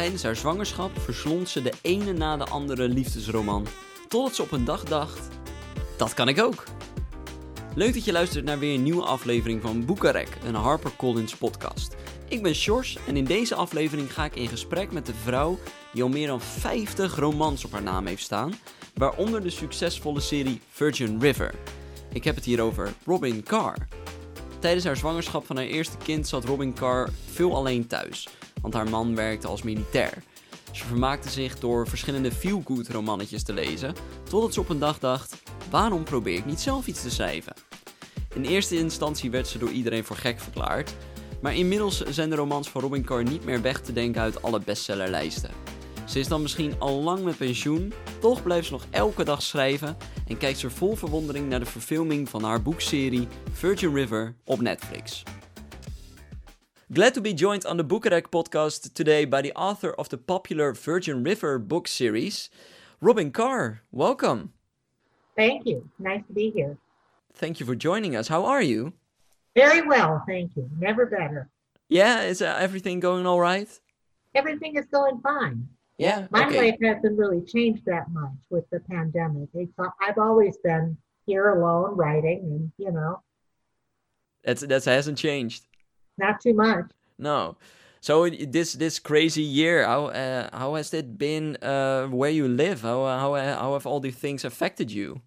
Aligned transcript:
Tijdens 0.00 0.22
haar 0.22 0.36
zwangerschap 0.36 1.00
verslond 1.00 1.48
ze 1.48 1.62
de 1.62 1.72
ene 1.80 2.12
na 2.12 2.36
de 2.36 2.44
andere 2.44 2.88
liefdesroman. 2.88 3.66
Totdat 4.08 4.34
ze 4.34 4.42
op 4.42 4.52
een 4.52 4.64
dag 4.64 4.84
dacht: 4.84 5.28
dat 5.96 6.14
kan 6.14 6.28
ik 6.28 6.42
ook. 6.42 6.64
Leuk 7.74 7.94
dat 7.94 8.04
je 8.04 8.12
luistert 8.12 8.44
naar 8.44 8.58
weer 8.58 8.74
een 8.74 8.82
nieuwe 8.82 9.02
aflevering 9.02 9.62
van 9.62 9.84
Boekarek, 9.84 10.38
een 10.44 10.54
HarperCollins 10.54 11.36
podcast. 11.36 11.96
Ik 12.28 12.42
ben 12.42 12.54
Sjors 12.54 12.98
en 13.06 13.16
in 13.16 13.24
deze 13.24 13.54
aflevering 13.54 14.12
ga 14.12 14.24
ik 14.24 14.36
in 14.36 14.48
gesprek 14.48 14.92
met 14.92 15.06
de 15.06 15.14
vrouw 15.14 15.58
die 15.92 16.02
al 16.02 16.08
meer 16.08 16.26
dan 16.26 16.40
50 16.40 17.16
romans 17.16 17.64
op 17.64 17.72
haar 17.72 17.82
naam 17.82 18.06
heeft 18.06 18.22
staan, 18.22 18.54
waaronder 18.94 19.42
de 19.42 19.50
succesvolle 19.50 20.20
serie 20.20 20.60
Virgin 20.70 21.20
River. 21.20 21.54
Ik 22.12 22.24
heb 22.24 22.34
het 22.34 22.44
hier 22.44 22.60
over 22.60 22.92
Robin 23.06 23.42
Carr. 23.42 23.88
Tijdens 24.58 24.84
haar 24.84 24.96
zwangerschap 24.96 25.46
van 25.46 25.56
haar 25.56 25.66
eerste 25.66 25.96
kind 25.96 26.28
zat 26.28 26.44
Robin 26.44 26.74
Carr 26.74 27.08
veel 27.32 27.56
alleen 27.56 27.86
thuis, 27.86 28.28
want 28.62 28.74
haar 28.74 28.88
man 28.88 29.14
werkte 29.14 29.46
als 29.46 29.62
militair. 29.62 30.22
Ze 30.70 30.84
vermaakte 30.84 31.30
zich 31.30 31.58
door 31.58 31.88
verschillende 31.88 32.32
feel-good 32.32 32.88
romannetjes 32.88 33.42
te 33.42 33.52
lezen, 33.52 33.94
totdat 34.28 34.54
ze 34.54 34.60
op 34.60 34.68
een 34.68 34.78
dag 34.78 34.98
dacht: 34.98 35.42
waarom 35.70 36.04
probeer 36.04 36.36
ik 36.36 36.46
niet 36.46 36.60
zelf 36.60 36.86
iets 36.86 37.02
te 37.02 37.10
schrijven? 37.10 37.52
In 38.34 38.44
eerste 38.44 38.78
instantie 38.78 39.30
werd 39.30 39.48
ze 39.48 39.58
door 39.58 39.70
iedereen 39.70 40.04
voor 40.04 40.16
gek 40.16 40.40
verklaard, 40.40 40.94
maar 41.42 41.54
inmiddels 41.54 42.00
zijn 42.00 42.30
de 42.30 42.36
romans 42.36 42.68
van 42.68 42.80
Robin 42.80 43.04
Carr 43.04 43.22
niet 43.22 43.44
meer 43.44 43.62
weg 43.62 43.80
te 43.80 43.92
denken 43.92 44.22
uit 44.22 44.42
alle 44.42 44.60
bestsellerlijsten. 44.60 45.50
Ze 46.04 46.18
is 46.18 46.28
dan 46.28 46.42
misschien 46.42 46.74
al 46.78 47.02
lang 47.02 47.24
met 47.24 47.36
pensioen, 47.36 47.92
toch 48.20 48.42
blijft 48.42 48.66
ze 48.66 48.72
nog 48.72 48.86
elke 48.90 49.24
dag 49.24 49.42
schrijven 49.42 49.96
en 50.26 50.38
kijkt 50.38 50.58
ze 50.58 50.70
vol 50.70 50.96
verwondering 50.96 51.48
naar 51.48 51.58
de 51.58 51.66
verfilming 51.66 52.28
van 52.28 52.44
haar 52.44 52.62
boekserie 52.62 53.28
Virgin 53.52 53.94
River 53.94 54.34
op 54.44 54.60
Netflix. 54.60 55.22
Glad 56.92 57.14
to 57.14 57.20
be 57.20 57.32
joined 57.32 57.64
on 57.66 57.76
the 57.76 57.84
Boekarek 57.84 58.32
podcast 58.32 58.94
today 58.94 59.24
by 59.24 59.42
the 59.42 59.52
author 59.52 59.92
of 59.92 60.08
the 60.08 60.18
popular 60.18 60.72
Virgin 60.72 61.22
River 61.22 61.56
book 61.56 61.86
series, 61.86 62.50
Robyn 63.00 63.30
Carr. 63.30 63.82
Welcome. 63.92 64.52
Thank 65.36 65.66
you. 65.66 65.88
Nice 66.00 66.24
to 66.26 66.32
be 66.32 66.50
here. 66.50 66.76
Thank 67.32 67.60
you 67.60 67.66
for 67.66 67.76
joining 67.76 68.16
us. 68.16 68.26
How 68.26 68.44
are 68.44 68.60
you? 68.60 68.92
Very 69.54 69.86
well, 69.86 70.24
thank 70.26 70.56
you. 70.56 70.68
Never 70.80 71.06
better. 71.06 71.48
Yeah, 71.88 72.22
is 72.22 72.42
uh, 72.42 72.56
everything 72.58 72.98
going 72.98 73.24
all 73.24 73.38
right? 73.38 73.68
Everything 74.34 74.74
is 74.74 74.86
going 74.86 75.20
fine. 75.20 75.68
Yeah. 75.96 76.26
My 76.30 76.48
okay. 76.48 76.72
life 76.72 76.80
hasn't 76.82 77.16
really 77.16 77.42
changed 77.42 77.84
that 77.86 78.10
much 78.10 78.32
with 78.50 78.68
the 78.70 78.80
pandemic. 78.80 79.48
It's, 79.54 79.72
I've 80.00 80.18
always 80.18 80.56
been 80.64 80.96
here 81.24 81.50
alone 81.50 81.96
writing, 81.96 82.40
and 82.40 82.72
you 82.78 82.90
know, 82.90 83.22
That's 84.42 84.62
that 84.62 84.84
hasn't 84.84 85.18
changed. 85.18 85.66
Not 86.20 86.40
too 86.40 86.54
much. 86.54 86.86
No. 87.18 87.56
So 88.00 88.30
this 88.30 88.72
this 88.72 88.98
crazy 88.98 89.42
year, 89.42 89.84
how 89.84 90.06
uh, 90.06 90.48
how 90.52 90.74
has 90.76 90.94
it 90.94 91.18
been 91.18 91.56
uh, 91.60 92.06
where 92.06 92.30
you 92.30 92.48
live? 92.48 92.80
How 92.80 93.02
uh, 93.02 93.18
how 93.18 93.34
uh, 93.34 93.56
how 93.58 93.72
have 93.74 93.86
all 93.86 94.00
these 94.00 94.16
things 94.16 94.44
affected 94.44 94.90
you? 94.90 95.20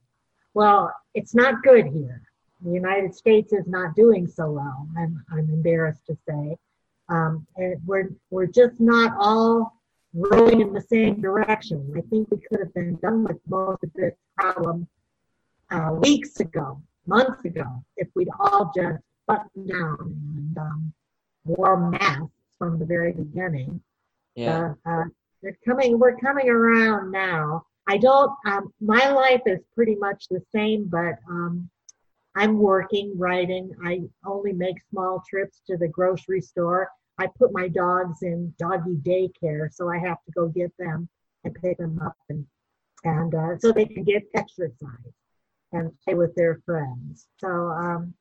Well, 0.56 0.92
it's 1.14 1.36
not 1.36 1.62
good 1.62 1.86
here. 1.86 2.22
The 2.66 2.72
United 2.72 3.14
States 3.14 3.54
is 3.54 3.68
not 3.68 3.96
doing 3.96 4.26
so 4.26 4.52
well. 4.52 4.88
I'm 4.98 5.24
I'm 5.32 5.48
embarrassed 5.50 6.06
to 6.08 6.18
say, 6.28 6.58
um, 7.10 7.46
and 7.58 7.78
we're 7.86 8.10
we're 8.32 8.48
just 8.48 8.80
not 8.80 9.14
all 9.20 9.80
rowing 10.16 10.62
in 10.62 10.74
the 10.74 10.82
same 10.82 11.22
direction. 11.22 11.94
I 11.96 12.02
think 12.10 12.30
we 12.32 12.38
could 12.38 12.60
have 12.60 12.74
been 12.74 12.96
done 12.98 13.24
with 13.24 13.38
most 13.48 13.84
of 13.84 13.92
this 13.94 14.16
problem 14.36 14.88
uh, 15.70 15.92
weeks 15.94 16.40
ago, 16.40 16.82
months 17.06 17.44
ago, 17.46 17.84
if 17.98 18.08
we'd 18.16 18.30
all 18.40 18.72
just 18.76 19.04
buttoned 19.28 19.70
down 19.70 19.98
and 20.38 20.58
um, 20.58 20.94
wore 21.46 21.90
masks 21.92 22.28
from 22.58 22.80
the 22.80 22.86
very 22.86 23.12
beginning. 23.12 23.82
Uh, 24.86 24.90
uh, 24.90 25.04
they're 25.42 25.58
coming. 25.66 26.00
We're 26.00 26.18
coming 26.18 26.50
around 26.50 27.12
now. 27.12 27.66
I 27.88 27.98
don't. 27.98 28.32
Um, 28.46 28.74
my 28.80 29.10
life 29.10 29.42
is 29.46 29.60
pretty 29.76 29.96
much 29.96 30.28
the 30.30 30.42
same, 30.54 30.86
but 30.86 31.16
um, 31.30 31.70
I'm 32.36 32.58
working, 32.58 33.14
writing. 33.18 33.72
I 33.86 34.02
only 34.26 34.54
make 34.54 34.78
small 34.90 35.22
trips 35.30 35.62
to 35.68 35.78
the 35.78 35.88
grocery 35.88 36.42
store. 36.42 36.90
I 37.20 37.28
put 37.38 37.54
my 37.54 37.68
dogs 37.68 38.24
in 38.24 38.54
doggy 38.58 38.96
daycare, 39.02 39.72
so 39.72 39.90
I 39.90 40.00
have 40.00 40.18
to 40.26 40.32
go 40.36 40.48
get 40.48 40.72
them 40.80 41.10
and 41.44 41.54
pick 41.62 41.78
them 41.78 42.00
up, 42.04 42.16
and 42.30 42.46
and 43.04 43.36
uh, 43.36 43.58
so 43.60 43.72
they 43.72 43.86
can 43.86 44.04
get 44.04 44.24
exercise 44.34 45.14
and 45.74 45.92
play 46.04 46.14
with 46.14 46.34
their 46.36 46.62
friends. 46.66 47.28
So 47.38 47.48
um, 47.48 48.14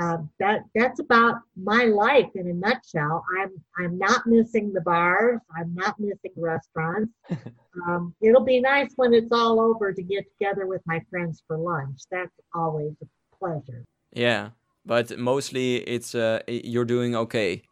uh, 0.00 0.18
that 0.38 0.62
that's 0.74 0.98
about 0.98 1.36
my 1.56 1.84
life 1.84 2.28
in 2.34 2.48
a 2.48 2.54
nutshell. 2.54 3.24
I'm 3.38 3.50
I'm 3.78 3.98
not 3.98 4.26
missing 4.26 4.72
the 4.72 4.80
bars. 4.80 5.40
I'm 5.56 5.74
not 5.74 6.00
missing 6.00 6.32
restaurants. 6.36 7.12
um, 7.86 8.14
it'll 8.22 8.44
be 8.44 8.60
nice 8.60 8.92
when 8.96 9.12
it's 9.12 9.32
all 9.32 9.60
over 9.60 9.92
to 9.92 10.02
get 10.02 10.24
together 10.32 10.66
with 10.66 10.80
my 10.86 11.00
friends 11.10 11.42
for 11.46 11.58
lunch. 11.58 12.00
That's 12.10 12.34
always 12.54 12.92
a 13.02 13.36
pleasure. 13.36 13.84
Yeah, 14.12 14.50
but 14.86 15.18
mostly 15.18 15.76
it's 15.76 16.14
uh, 16.14 16.40
you're 16.48 16.84
doing 16.84 17.14
okay. 17.14 17.62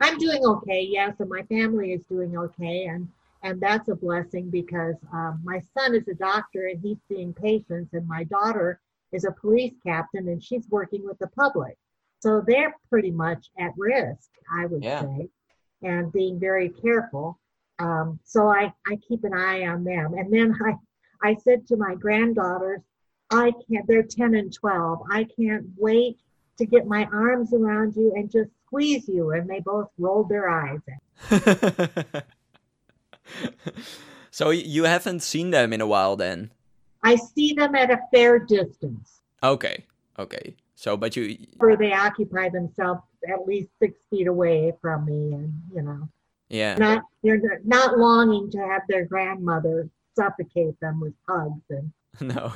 I'm 0.00 0.18
doing 0.18 0.44
okay, 0.44 0.82
yes, 0.82 1.14
and 1.20 1.28
my 1.28 1.42
family 1.42 1.92
is 1.92 2.04
doing 2.06 2.36
okay, 2.36 2.86
and 2.86 3.06
and 3.42 3.60
that's 3.60 3.88
a 3.88 3.94
blessing 3.94 4.50
because 4.50 4.96
um, 5.12 5.40
my 5.44 5.60
son 5.78 5.94
is 5.94 6.08
a 6.08 6.14
doctor 6.14 6.66
and 6.66 6.80
he's 6.82 6.98
seeing 7.08 7.32
patients, 7.32 7.92
and 7.92 8.08
my 8.08 8.24
daughter 8.24 8.80
is 9.12 9.24
a 9.24 9.32
police 9.32 9.74
captain 9.84 10.28
and 10.28 10.42
she's 10.42 10.68
working 10.70 11.04
with 11.04 11.18
the 11.18 11.28
public, 11.28 11.76
so 12.20 12.42
they're 12.46 12.74
pretty 12.88 13.10
much 13.10 13.50
at 13.58 13.72
risk, 13.76 14.30
I 14.56 14.66
would 14.66 14.82
Yeah. 14.84 15.02
say, 15.02 15.28
and 15.82 16.12
being 16.12 16.38
very 16.38 16.68
careful. 16.68 17.38
Um, 17.78 18.20
so 18.24 18.48
I 18.48 18.72
I 18.86 18.96
keep 18.96 19.24
an 19.24 19.32
eye 19.34 19.66
on 19.66 19.84
them, 19.84 20.14
and 20.14 20.32
then 20.32 20.56
I 20.64 20.74
I 21.22 21.34
said 21.36 21.66
to 21.68 21.76
my 21.76 21.94
granddaughters, 21.94 22.80
I 23.30 23.52
can't. 23.68 23.86
They're 23.86 24.02
ten 24.02 24.34
and 24.34 24.52
twelve. 24.52 25.00
I 25.10 25.24
can't 25.24 25.66
wait 25.78 26.18
to 26.58 26.66
get 26.66 26.86
my 26.86 27.04
arms 27.06 27.54
around 27.54 27.96
you 27.96 28.12
and 28.14 28.30
just 28.30 28.50
squeeze 28.66 29.08
you. 29.08 29.30
And 29.30 29.48
they 29.48 29.60
both 29.60 29.88
rolled 29.98 30.28
their 30.28 30.48
eyes. 30.50 30.80
so 34.30 34.50
you 34.50 34.84
haven't 34.84 35.20
seen 35.22 35.50
them 35.50 35.72
in 35.72 35.80
a 35.80 35.86
while 35.86 36.16
then? 36.16 36.50
I 37.02 37.16
see 37.16 37.54
them 37.54 37.74
at 37.74 37.90
a 37.90 38.00
fair 38.12 38.38
distance, 38.38 39.20
Okay, 39.42 39.84
okay. 40.18 40.54
So 40.74 40.96
but 40.96 41.16
you 41.16 41.36
where 41.58 41.76
they 41.76 41.92
occupy 41.92 42.48
themselves 42.48 43.02
at 43.28 43.46
least 43.46 43.68
six 43.80 43.98
feet 44.10 44.26
away 44.26 44.72
from 44.80 45.06
me, 45.06 45.34
and 45.34 45.52
you 45.74 45.82
know, 45.82 46.08
yeah. 46.48 46.76
not 46.76 47.02
they're 47.22 47.60
not 47.64 47.98
longing 47.98 48.50
to 48.52 48.58
have 48.58 48.82
their 48.88 49.04
grandmother 49.04 49.88
suffocate 50.18 50.78
them 50.80 51.00
with 51.00 51.14
hugs. 51.28 51.62
And 51.70 51.92
No. 52.20 52.52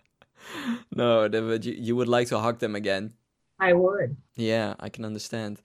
no, 0.94 1.28
but 1.28 1.64
you, 1.64 1.74
you 1.78 1.96
would 1.96 2.08
like 2.08 2.28
to 2.28 2.38
hug 2.38 2.58
them 2.58 2.74
again. 2.74 3.14
I 3.58 3.72
would. 3.72 4.16
Yeah, 4.34 4.74
I 4.78 4.88
can 4.88 5.04
understand. 5.04 5.60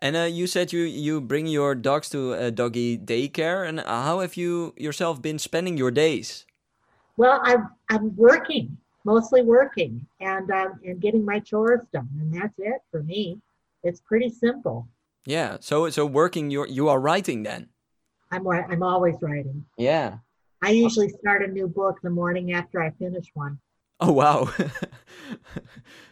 And 0.00 0.16
uh, 0.16 0.22
you 0.30 0.46
said 0.46 0.72
you 0.72 0.82
you 0.82 1.20
bring 1.20 1.46
your 1.46 1.74
dogs 1.74 2.08
to 2.10 2.32
a 2.32 2.50
doggy 2.50 2.96
daycare, 2.96 3.68
and 3.68 3.80
uh, 3.80 4.02
how 4.04 4.20
have 4.20 4.36
you 4.36 4.74
yourself 4.76 5.20
been 5.20 5.38
spending 5.38 5.76
your 5.76 5.90
days? 5.90 6.46
Well, 7.18 7.40
I'm 7.42 7.68
I'm 7.90 8.14
working, 8.14 8.78
mostly 9.04 9.42
working, 9.42 10.06
and 10.20 10.48
um, 10.52 10.78
and 10.84 11.00
getting 11.00 11.24
my 11.24 11.40
chores 11.40 11.80
done, 11.92 12.08
and 12.20 12.32
that's 12.32 12.54
it 12.58 12.80
for 12.92 13.02
me. 13.02 13.40
It's 13.82 14.00
pretty 14.00 14.30
simple. 14.30 14.86
Yeah, 15.26 15.56
so 15.60 15.90
so 15.90 16.06
working, 16.06 16.48
you 16.52 16.64
you 16.66 16.88
are 16.88 17.00
writing 17.00 17.42
then. 17.42 17.70
I'm 18.30 18.46
I'm 18.46 18.84
always 18.84 19.16
writing. 19.20 19.64
Yeah. 19.76 20.18
I 20.62 20.70
usually 20.70 21.08
start 21.08 21.42
a 21.42 21.48
new 21.48 21.66
book 21.66 21.98
the 22.02 22.10
morning 22.10 22.52
after 22.52 22.80
I 22.80 22.90
finish 22.90 23.26
one. 23.34 23.58
Oh 23.98 24.12
wow, 24.12 24.48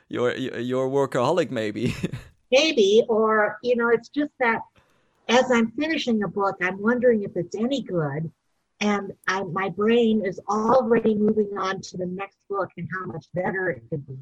you're 0.09 0.35
you're 0.37 0.59
you're 0.59 0.87
a 0.87 0.91
workaholic 0.91 1.53
maybe. 1.53 1.95
Maybe, 2.53 3.03
or, 3.09 3.59
you 3.65 3.75
know, 3.75 3.89
it's 3.89 4.09
just 4.09 4.31
that 4.39 4.61
as 5.29 5.51
I'm 5.51 5.73
finishing 5.73 6.23
a 6.23 6.29
book, 6.29 6.55
I'm 6.63 6.81
wondering 6.81 7.25
if 7.25 7.37
it's 7.37 7.57
any 7.57 7.83
good. 7.83 8.31
And 8.81 9.13
I, 9.27 9.43
my 9.43 9.71
brain 9.71 10.25
is 10.25 10.41
already 10.49 11.15
moving 11.15 11.57
on 11.59 11.81
to 11.81 11.97
the 11.97 12.07
next 12.07 12.37
book 12.49 12.71
and 12.77 12.89
how 12.95 13.07
much 13.07 13.27
better 13.35 13.71
it 13.71 13.83
could 13.89 14.07
be, 14.07 14.19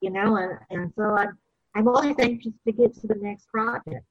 you 0.00 0.10
know, 0.10 0.36
and, 0.36 0.58
and 0.70 0.92
so 0.96 1.04
I'm, 1.04 1.38
I'm 1.74 1.88
always 1.88 2.14
anxious 2.18 2.52
to 2.66 2.72
get 2.72 2.94
to 3.00 3.06
the 3.06 3.14
next 3.14 3.48
project. 3.48 4.04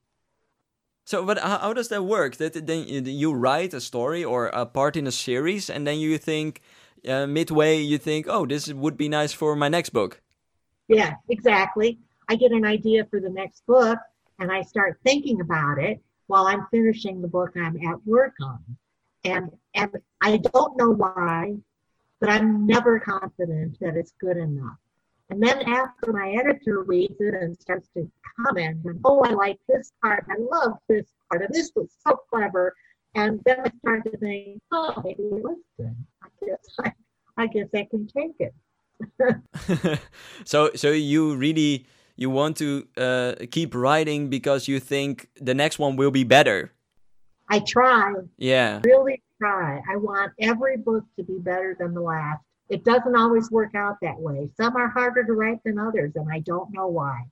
So, 1.05 1.25
but 1.25 1.37
how, 1.37 1.59
how 1.59 1.73
does 1.73 1.89
that 1.89 2.03
work? 2.03 2.37
That 2.37 2.65
then 2.65 2.87
you, 2.87 3.01
you 3.01 3.33
write 3.33 3.73
a 3.73 3.81
story 3.81 4.23
or 4.23 4.47
a 4.47 4.65
part 4.65 4.95
in 4.95 5.05
a 5.05 5.11
series, 5.11 5.69
and 5.69 5.85
then 5.85 5.99
you 5.99 6.17
think 6.17 6.61
uh, 7.07 7.27
midway 7.27 7.79
you 7.79 7.97
think, 7.97 8.25
oh, 8.29 8.45
this 8.45 8.71
would 8.71 8.97
be 8.97 9.09
nice 9.09 9.33
for 9.33 9.55
my 9.55 9.67
next 9.67 9.89
book. 9.89 10.21
Yeah, 10.87 11.15
exactly. 11.29 11.99
I 12.29 12.35
get 12.35 12.51
an 12.51 12.65
idea 12.65 13.05
for 13.05 13.19
the 13.19 13.29
next 13.29 13.65
book 13.65 13.99
and 14.39 14.51
I 14.51 14.61
start 14.61 14.99
thinking 15.03 15.41
about 15.41 15.77
it 15.77 16.01
while 16.27 16.47
I'm 16.47 16.67
finishing 16.71 17.21
the 17.21 17.27
book 17.27 17.51
I'm 17.55 17.77
at 17.87 18.05
work 18.05 18.33
on. 18.41 18.63
And 19.23 19.51
and 19.73 19.91
I 20.21 20.37
don't 20.37 20.77
know 20.77 20.89
why, 20.89 21.55
but 22.19 22.29
I'm 22.29 22.65
never 22.65 22.99
confident 22.99 23.79
that 23.79 23.95
it's 23.95 24.13
good 24.19 24.37
enough. 24.37 24.77
And 25.29 25.41
then 25.41 25.61
after 25.63 26.11
my 26.11 26.31
editor 26.31 26.83
reads 26.83 27.19
it 27.19 27.33
and 27.33 27.57
starts 27.57 27.89
to 27.95 28.09
comment, 28.37 28.85
and 28.85 28.99
oh, 29.03 29.21
I 29.21 29.31
like 29.31 29.59
this 29.67 29.91
part, 30.01 30.25
I 30.29 30.35
love 30.37 30.73
this 30.87 31.07
part, 31.29 31.43
and 31.43 31.53
this 31.53 31.71
was 31.75 31.89
so 32.05 32.19
clever. 32.29 32.75
And 33.15 33.39
then 33.45 33.61
I 33.61 33.71
start 33.79 34.03
to 34.05 34.17
think, 34.17 34.61
oh, 34.71 35.01
maybe 35.03 35.23
it 35.23 35.43
was 35.43 35.57
good. 35.77 35.95
I 36.23 36.45
guess 36.45 36.57
I, 36.79 36.91
I 37.37 37.47
guess 37.47 37.67
I 37.73 37.87
can 37.89 38.07
take 38.07 38.35
it. 38.39 39.99
so, 40.45 40.71
so 40.75 40.91
you 40.91 41.35
really 41.35 41.87
you 42.15 42.29
want 42.29 42.57
to 42.57 42.87
uh, 42.97 43.33
keep 43.51 43.73
writing 43.73 44.29
because 44.29 44.67
you 44.67 44.79
think 44.79 45.29
the 45.39 45.53
next 45.53 45.79
one 45.79 45.95
will 45.95 46.11
be 46.11 46.23
better. 46.23 46.71
I 47.49 47.59
try. 47.59 48.13
Yeah. 48.37 48.81
Really 48.83 49.21
try. 49.39 49.81
I 49.89 49.97
want 49.97 50.33
every 50.39 50.77
book 50.77 51.03
to 51.17 51.23
be 51.23 51.37
better 51.39 51.75
than 51.79 51.93
the 51.93 52.01
last. 52.01 52.41
It 52.69 52.83
doesn't 52.83 53.15
always 53.15 53.51
work 53.51 53.75
out 53.75 53.97
that 54.01 54.19
way. 54.19 54.49
Some 54.55 54.75
are 54.77 54.87
harder 54.87 55.23
to 55.23 55.33
write 55.33 55.59
than 55.63 55.77
others, 55.77 56.13
and 56.15 56.31
I 56.31 56.39
don't 56.39 56.73
know 56.73 56.87
why. 56.87 57.23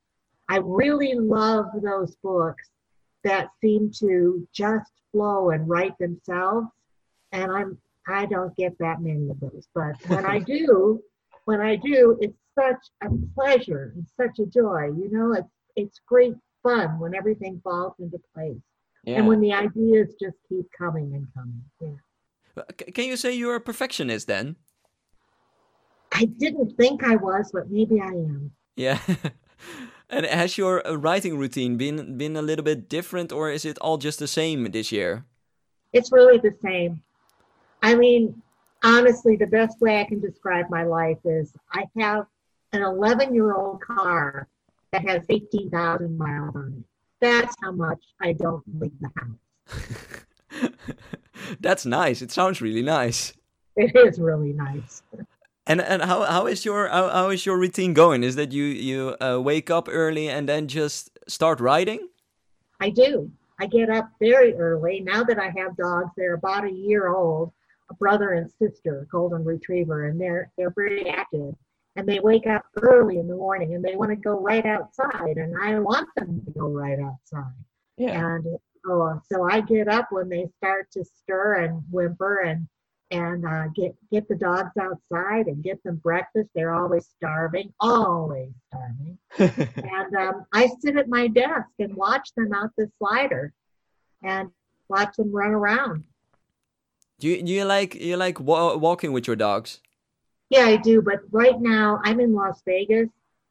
I 0.49 0.57
really 0.57 1.13
love 1.13 1.67
those 1.81 2.15
books 2.15 2.69
that 3.23 3.49
seem 3.61 3.91
to 3.99 4.47
just 4.53 4.91
flow 5.11 5.51
and 5.51 5.67
write 5.69 5.97
themselves. 5.97 6.67
And 7.31 7.51
I'm 7.51 7.77
I 8.07 8.25
don't 8.25 8.55
get 8.57 8.77
that 8.79 9.01
many 9.01 9.29
of 9.29 9.39
those. 9.39 9.67
But 9.73 9.95
when 10.07 10.25
I 10.25 10.39
do, 10.57 11.01
when 11.45 11.61
I 11.61 11.75
do, 11.75 12.17
it's 12.19 12.37
such 12.55 12.83
a 13.03 13.09
pleasure 13.35 13.93
and 13.95 14.05
such 14.17 14.39
a 14.39 14.45
joy. 14.45 14.91
You 14.97 15.09
know, 15.11 15.33
it's 15.33 15.53
it's 15.75 16.01
great 16.05 16.35
fun 16.63 16.99
when 16.99 17.15
everything 17.15 17.61
falls 17.63 17.93
into 17.99 18.19
place. 18.35 18.61
Yeah. 19.03 19.17
And 19.17 19.27
when 19.27 19.41
the 19.41 19.53
ideas 19.53 20.13
just 20.21 20.37
keep 20.47 20.65
coming 20.77 21.13
and 21.15 21.27
coming. 21.33 21.63
Yeah. 21.79 22.63
Can 22.93 23.05
you 23.05 23.17
say 23.17 23.33
you're 23.33 23.55
a 23.55 23.61
perfectionist 23.61 24.27
then? 24.27 24.57
I 26.11 26.25
didn't 26.25 26.75
think 26.75 27.03
I 27.03 27.15
was, 27.15 27.49
but 27.53 27.71
maybe 27.71 28.01
I 28.01 28.07
am. 28.07 28.51
Yeah. 28.75 28.99
and 30.09 30.25
has 30.25 30.57
your 30.57 30.85
uh, 30.85 30.95
writing 30.95 31.37
routine 31.37 31.77
been 31.77 32.17
been 32.17 32.35
a 32.35 32.41
little 32.41 32.65
bit 32.65 32.89
different, 32.89 33.31
or 33.31 33.49
is 33.49 33.65
it 33.65 33.77
all 33.79 33.97
just 33.97 34.19
the 34.19 34.27
same 34.27 34.71
this 34.71 34.91
year? 34.91 35.25
It's 35.93 36.11
really 36.11 36.37
the 36.37 36.55
same. 36.61 37.01
I 37.81 37.95
mean, 37.95 38.41
honestly, 38.83 39.35
the 39.35 39.47
best 39.47 39.79
way 39.81 39.99
I 39.99 40.03
can 40.03 40.19
describe 40.19 40.69
my 40.69 40.83
life 40.83 41.17
is 41.25 41.53
I 41.71 41.85
have 41.97 42.25
an 42.73 42.81
11 42.81 43.33
year 43.33 43.53
old 43.53 43.81
car 43.81 44.47
that 44.91 45.07
has 45.07 45.23
18,000 45.29 46.17
miles 46.17 46.55
on 46.55 46.75
it. 46.77 46.90
That's 47.21 47.55
how 47.61 47.71
much 47.71 48.03
I 48.19 48.33
don't 48.33 48.63
leave 48.79 48.91
the 48.99 49.11
house. 49.15 50.71
That's 51.59 51.85
nice. 51.85 52.21
It 52.21 52.31
sounds 52.31 52.61
really 52.61 52.81
nice. 52.81 53.33
It 53.75 53.95
is 53.95 54.19
really 54.19 54.53
nice. 54.53 55.03
And 55.67 55.79
and 55.79 56.01
how 56.01 56.23
how 56.23 56.47
is 56.47 56.65
your 56.65 56.89
how, 56.89 57.09
how 57.09 57.29
is 57.29 57.45
your 57.45 57.57
routine 57.57 57.93
going? 57.93 58.23
Is 58.23 58.35
that 58.35 58.51
you 58.51 58.65
you 58.65 59.15
uh, 59.21 59.39
wake 59.39 59.69
up 59.69 59.87
early 59.89 60.27
and 60.27 60.49
then 60.49 60.67
just 60.67 61.17
start 61.27 61.59
writing? 61.59 62.09
I 62.79 62.89
do. 62.89 63.31
I 63.59 63.67
get 63.67 63.91
up 63.91 64.09
very 64.19 64.55
early. 64.55 65.01
Now 65.01 65.23
that 65.23 65.37
I 65.37 65.53
have 65.55 65.77
dogs, 65.77 66.09
they're 66.17 66.33
about 66.33 66.65
a 66.65 66.71
year 66.71 67.09
old, 67.09 67.51
a 67.91 67.93
brother 67.93 68.33
and 68.33 68.49
sister, 68.49 69.07
golden 69.11 69.45
retriever, 69.45 70.07
and 70.07 70.19
they're 70.19 70.51
they're 70.57 70.73
very 70.75 71.07
active. 71.07 71.53
And 71.95 72.07
they 72.07 72.19
wake 72.19 72.47
up 72.47 72.63
early 72.81 73.19
in 73.19 73.27
the 73.27 73.35
morning 73.35 73.73
and 73.75 73.83
they 73.83 73.95
want 73.95 74.11
to 74.11 74.15
go 74.15 74.39
right 74.39 74.65
outside, 74.65 75.37
and 75.37 75.53
I 75.61 75.77
want 75.79 76.07
them 76.15 76.41
to 76.45 76.51
go 76.51 76.69
right 76.69 76.99
outside. 76.99 77.53
Yeah. 77.97 78.35
And 78.35 78.45
oh, 78.87 79.21
so 79.31 79.43
I 79.43 79.61
get 79.61 79.87
up 79.87 80.07
when 80.09 80.29
they 80.29 80.47
start 80.57 80.89
to 80.91 81.03
stir 81.03 81.55
and 81.55 81.83
whimper 81.91 82.39
and 82.39 82.67
and 83.11 83.45
uh, 83.45 83.67
get 83.75 83.93
get 84.09 84.27
the 84.29 84.35
dogs 84.35 84.71
outside 84.79 85.47
and 85.47 85.61
get 85.61 85.83
them 85.83 85.97
breakfast. 85.97 86.49
They're 86.55 86.73
always 86.73 87.07
starving, 87.17 87.73
always 87.79 88.51
starving. 88.67 89.17
and 89.37 90.15
um, 90.15 90.45
I 90.53 90.69
sit 90.79 90.95
at 90.95 91.09
my 91.09 91.27
desk 91.27 91.69
and 91.79 91.93
watch 91.95 92.29
them 92.35 92.53
out 92.53 92.71
the 92.77 92.89
slider, 92.97 93.53
and 94.23 94.49
watch 94.87 95.15
them 95.17 95.31
run 95.31 95.51
around. 95.51 96.05
Do 97.19 97.27
you 97.27 97.43
do 97.43 97.51
you 97.51 97.65
like 97.65 97.95
you 97.95 98.17
like 98.17 98.39
wa- 98.39 98.75
walking 98.75 99.11
with 99.11 99.27
your 99.27 99.35
dogs? 99.35 99.81
Yeah, 100.51 100.65
I 100.65 100.75
do. 100.75 101.01
But 101.01 101.21
right 101.31 101.59
now 101.59 101.99
I'm 102.03 102.19
in 102.19 102.33
Las 102.33 102.61
Vegas. 102.65 103.07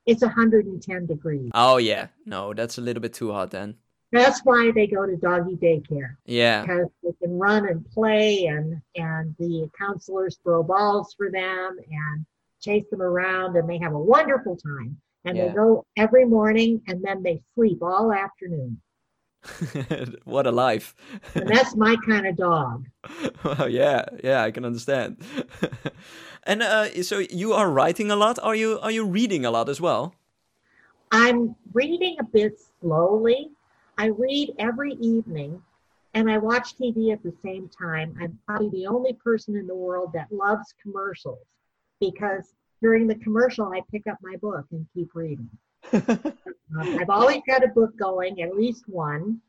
It's 0.06 0.22
110 0.22 1.06
degrees. 1.06 1.50
Oh 1.54 1.78
yeah, 1.78 2.08
no, 2.26 2.54
that's 2.54 2.78
a 2.78 2.80
little 2.80 3.00
bit 3.00 3.14
too 3.14 3.32
hot 3.32 3.50
then. 3.50 3.76
That's 4.12 4.40
why 4.40 4.70
they 4.74 4.86
go 4.86 5.06
to 5.06 5.16
doggy 5.16 5.56
daycare. 5.56 6.16
Yeah. 6.26 6.62
Because 6.62 6.88
they 7.02 7.12
can 7.22 7.38
run 7.38 7.66
and 7.68 7.88
play 7.90 8.46
and 8.46 8.80
and 8.96 9.34
the 9.38 9.70
counselors 9.78 10.38
throw 10.42 10.62
balls 10.62 11.14
for 11.16 11.30
them 11.30 11.78
and 11.78 12.26
chase 12.60 12.84
them 12.90 13.02
around 13.02 13.56
and 13.56 13.68
they 13.68 13.78
have 13.78 13.94
a 13.94 13.98
wonderful 13.98 14.56
time. 14.56 15.00
And 15.24 15.36
yeah. 15.36 15.48
they 15.48 15.54
go 15.54 15.86
every 15.96 16.24
morning 16.24 16.82
and 16.86 17.02
then 17.02 17.22
they 17.22 17.42
sleep 17.54 17.82
all 17.82 18.12
afternoon. 18.12 18.80
what 20.24 20.46
a 20.46 20.50
life. 20.50 20.94
and 21.34 21.48
that's 21.48 21.74
my 21.76 21.96
kind 22.06 22.26
of 22.26 22.36
dog. 22.36 22.86
Well, 23.44 23.68
yeah, 23.68 24.04
yeah, 24.22 24.42
I 24.42 24.50
can 24.50 24.64
understand. 24.64 25.16
and 26.44 26.62
uh, 26.62 27.02
so 27.02 27.18
you 27.18 27.54
are 27.54 27.70
writing 27.70 28.10
a 28.10 28.16
lot. 28.16 28.38
Are 28.42 28.54
you 28.54 28.78
are 28.80 28.90
you 28.90 29.06
reading 29.06 29.46
a 29.46 29.50
lot 29.50 29.68
as 29.68 29.80
well? 29.80 30.14
I'm 31.10 31.56
reading 31.72 32.16
a 32.20 32.24
bit 32.24 32.60
slowly 32.80 33.50
I 34.00 34.06
read 34.06 34.54
every 34.58 34.94
evening 34.94 35.62
and 36.14 36.30
I 36.30 36.38
watch 36.38 36.74
TV 36.74 37.12
at 37.12 37.22
the 37.22 37.34
same 37.42 37.68
time. 37.68 38.16
I'm 38.18 38.38
probably 38.46 38.70
the 38.70 38.86
only 38.86 39.12
person 39.12 39.56
in 39.56 39.66
the 39.66 39.74
world 39.74 40.14
that 40.14 40.32
loves 40.32 40.74
commercials 40.82 41.44
because 42.00 42.54
during 42.80 43.06
the 43.06 43.16
commercial, 43.16 43.66
I 43.66 43.82
pick 43.92 44.06
up 44.06 44.16
my 44.22 44.36
book 44.36 44.64
and 44.70 44.86
keep 44.94 45.10
reading. 45.14 45.50
Um, 45.92 46.98
I've 47.00 47.10
always 47.10 47.40
got 47.46 47.64
a 47.64 47.68
book 47.68 47.96
going, 47.98 48.42
at 48.42 48.54
least 48.54 48.84
one, 48.86 49.40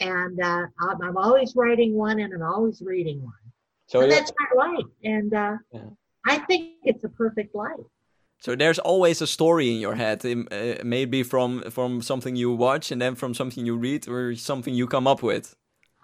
and 0.00 0.40
uh, 0.40 0.66
I'm, 0.80 1.02
I'm, 1.02 1.16
always 1.16 1.54
writing 1.54 1.94
one 1.94 2.20
and 2.20 2.32
I'm 2.32 2.42
always 2.42 2.80
reading 2.80 3.22
one. 3.22 3.34
So 3.86 4.00
and 4.00 4.10
that's 4.10 4.32
my 4.38 4.66
life, 4.66 4.86
and 5.04 5.34
uh, 5.34 5.56
yeah. 5.72 5.80
I 6.26 6.38
think 6.38 6.76
it's 6.84 7.04
a 7.04 7.08
perfect 7.08 7.54
life. 7.54 7.80
So 8.38 8.56
there's 8.56 8.78
always 8.78 9.20
a 9.20 9.26
story 9.26 9.70
in 9.70 9.80
your 9.80 9.96
head, 9.96 10.24
uh, 10.24 10.76
maybe 10.82 11.22
from 11.22 11.62
from 11.70 12.00
something 12.00 12.36
you 12.36 12.52
watch, 12.52 12.90
and 12.90 13.00
then 13.02 13.14
from 13.14 13.34
something 13.34 13.66
you 13.66 13.76
read, 13.76 14.08
or 14.08 14.34
something 14.36 14.74
you 14.74 14.86
come 14.86 15.06
up 15.06 15.22
with. 15.22 15.54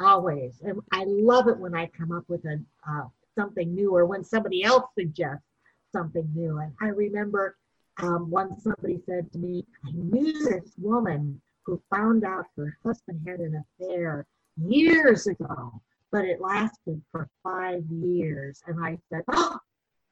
Always, 0.01 0.61
and 0.63 0.81
I 0.93 1.05
love 1.07 1.49
it 1.49 1.57
when 1.57 1.75
I 1.75 1.87
come 1.87 2.13
up 2.13 2.25
with 2.29 2.45
a 2.45 2.61
uh, 2.87 3.05
something 3.39 3.75
new, 3.75 3.95
or 3.95 4.05
when 4.05 4.25
somebody 4.25 4.65
else 4.65 4.85
suggests 4.99 5.45
something 5.93 6.29
new. 6.35 6.59
And 6.59 6.73
I 6.81 6.89
remember 6.89 7.57
um, 8.03 8.31
once 8.31 8.63
somebody 8.63 9.01
said 9.07 9.31
to 9.33 9.39
me, 9.39 9.65
"I 9.85 9.91
knew 9.93 10.33
this 10.45 10.73
woman 10.79 11.41
who 11.65 11.81
found 11.91 12.25
out 12.25 12.47
her 12.57 12.77
husband 12.85 13.21
had 13.27 13.41
an 13.41 13.63
affair 13.81 14.27
years 14.57 15.27
ago, 15.27 15.81
but 16.13 16.25
it 16.25 16.41
lasted 16.41 17.03
for 17.11 17.29
five 17.43 17.85
years." 17.91 18.63
And 18.67 18.85
I 18.85 18.99
said, 19.11 19.23
"Oh, 19.29 19.59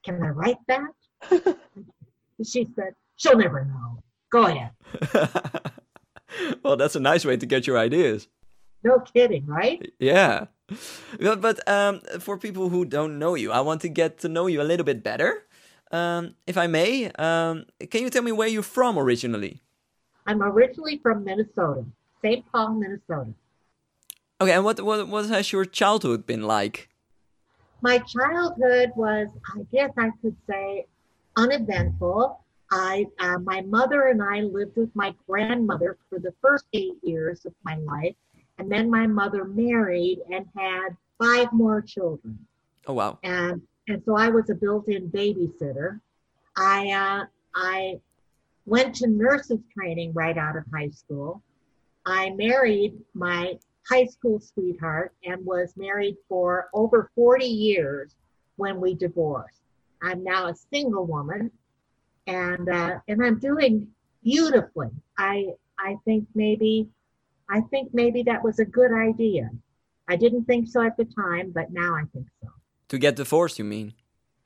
can 0.05 0.23
I 0.23 0.29
write 0.29 0.59
that?" 0.69 1.57
She 2.43 2.67
said, 2.75 2.95
she'll 3.17 3.39
never 3.39 3.65
know. 3.65 4.03
Go 4.31 4.47
ahead. 4.47 4.71
well, 6.63 6.77
that's 6.77 6.97
a 6.97 7.01
nice 7.01 7.25
way 7.25 7.37
to 7.37 7.47
get 7.47 7.67
your 7.67 7.79
ideas. 7.79 8.29
No 8.83 8.99
kidding, 9.01 9.47
right? 9.47 9.93
Yeah. 9.99 10.47
But, 11.21 11.41
but 11.41 11.69
um, 11.69 12.01
for 12.21 12.37
people 12.39 12.69
who 12.69 12.85
don't 12.85 13.19
know 13.19 13.35
you, 13.35 13.53
I 13.53 13.61
want 13.61 13.83
to 13.83 13.89
get 13.89 14.19
to 14.21 14.29
know 14.29 14.47
you 14.47 14.61
a 14.61 14.65
little 14.65 14.85
bit 14.85 15.03
better. 15.03 15.45
Um, 15.95 16.35
if 16.45 16.59
I 16.59 16.67
may, 16.67 17.07
um, 17.21 17.67
can 17.89 18.03
you 18.03 18.11
tell 18.11 18.25
me 18.25 18.33
where 18.33 18.49
you're 18.49 18.65
from 18.65 18.99
originally? 18.99 19.63
I'm 20.27 20.43
originally 20.43 20.99
from 20.99 21.23
Minnesota, 21.23 21.85
St. 22.21 22.45
Paul, 22.51 22.75
Minnesota. 22.75 23.33
Okay, 24.41 24.51
and 24.51 24.65
what, 24.65 24.81
what 24.81 25.07
what 25.07 25.27
has 25.27 25.53
your 25.53 25.65
childhood 25.65 26.27
been 26.27 26.43
like? 26.43 26.89
My 27.81 27.99
childhood 27.99 28.91
was, 28.97 29.29
I 29.55 29.61
guess 29.71 29.93
I 29.97 30.11
could 30.21 30.35
say, 30.51 30.87
uneventful. 31.37 32.41
I, 32.73 33.07
uh, 33.21 33.39
my 33.39 33.61
mother 33.61 34.09
and 34.09 34.21
I 34.21 34.41
lived 34.41 34.77
with 34.77 34.91
my 34.97 35.15
grandmother 35.29 35.97
for 36.11 36.19
the 36.19 36.35
first 36.43 36.65
eight 36.73 36.99
years 37.03 37.45
of 37.45 37.55
my 37.63 37.77
life, 37.77 38.17
and 38.59 38.73
then 38.73 38.91
my 38.91 39.07
mother 39.07 39.45
married 39.45 40.19
and 40.29 40.45
had 40.57 40.97
five 41.23 41.53
more 41.53 41.81
children. 41.81 42.37
Oh 42.89 42.95
wow! 42.95 43.21
And 43.23 43.63
and 43.89 44.03
so 44.05 44.17
I 44.17 44.29
was 44.29 44.51
a 44.51 44.55
built-in 44.55 45.11
babysitter. 45.11 46.01
I 46.57 46.91
uh, 46.91 47.27
I 47.55 48.01
went 48.67 48.95
to 48.97 49.09
nurses 49.09 49.61
training 49.77 50.13
right 50.15 50.39
out 50.39 50.57
of 50.57 50.65
high 50.73 50.91
school. 50.91 51.43
I 52.07 52.31
married 52.31 52.95
my 53.15 53.59
high 53.89 54.07
school 54.07 54.41
sweetheart 54.41 55.13
and 55.25 55.45
was 55.45 55.75
married 55.77 56.17
for 56.29 56.69
over 56.73 57.11
40 57.15 57.45
years 57.45 58.15
when 58.57 58.81
we 58.81 58.95
divorced. 58.95 59.61
I'm 60.03 60.23
now 60.23 60.49
a 60.49 60.55
single 60.55 61.07
woman, 61.07 61.51
and 62.27 62.69
uh, 62.69 62.99
and 63.09 63.25
I'm 63.25 63.39
doing 63.39 63.89
beautifully. 64.23 64.91
I 65.19 65.49
I 65.79 65.97
think 66.05 66.27
maybe 66.35 66.89
I 67.51 67.61
think 67.71 67.93
maybe 67.93 68.23
that 68.25 68.43
was 68.43 68.59
a 68.59 68.65
good 68.65 68.93
idea. 68.93 69.51
I 70.09 70.17
didn't 70.17 70.45
think 70.45 70.69
so 70.69 70.83
at 70.83 70.97
the 70.97 71.05
time, 71.05 71.51
but 71.51 71.73
now 71.73 71.95
I 71.95 72.05
think 72.13 72.27
so. 72.43 72.49
To 72.95 72.99
get 72.99 73.17
divorced, 73.17 73.59
you 73.59 73.65
mean? 73.65 73.95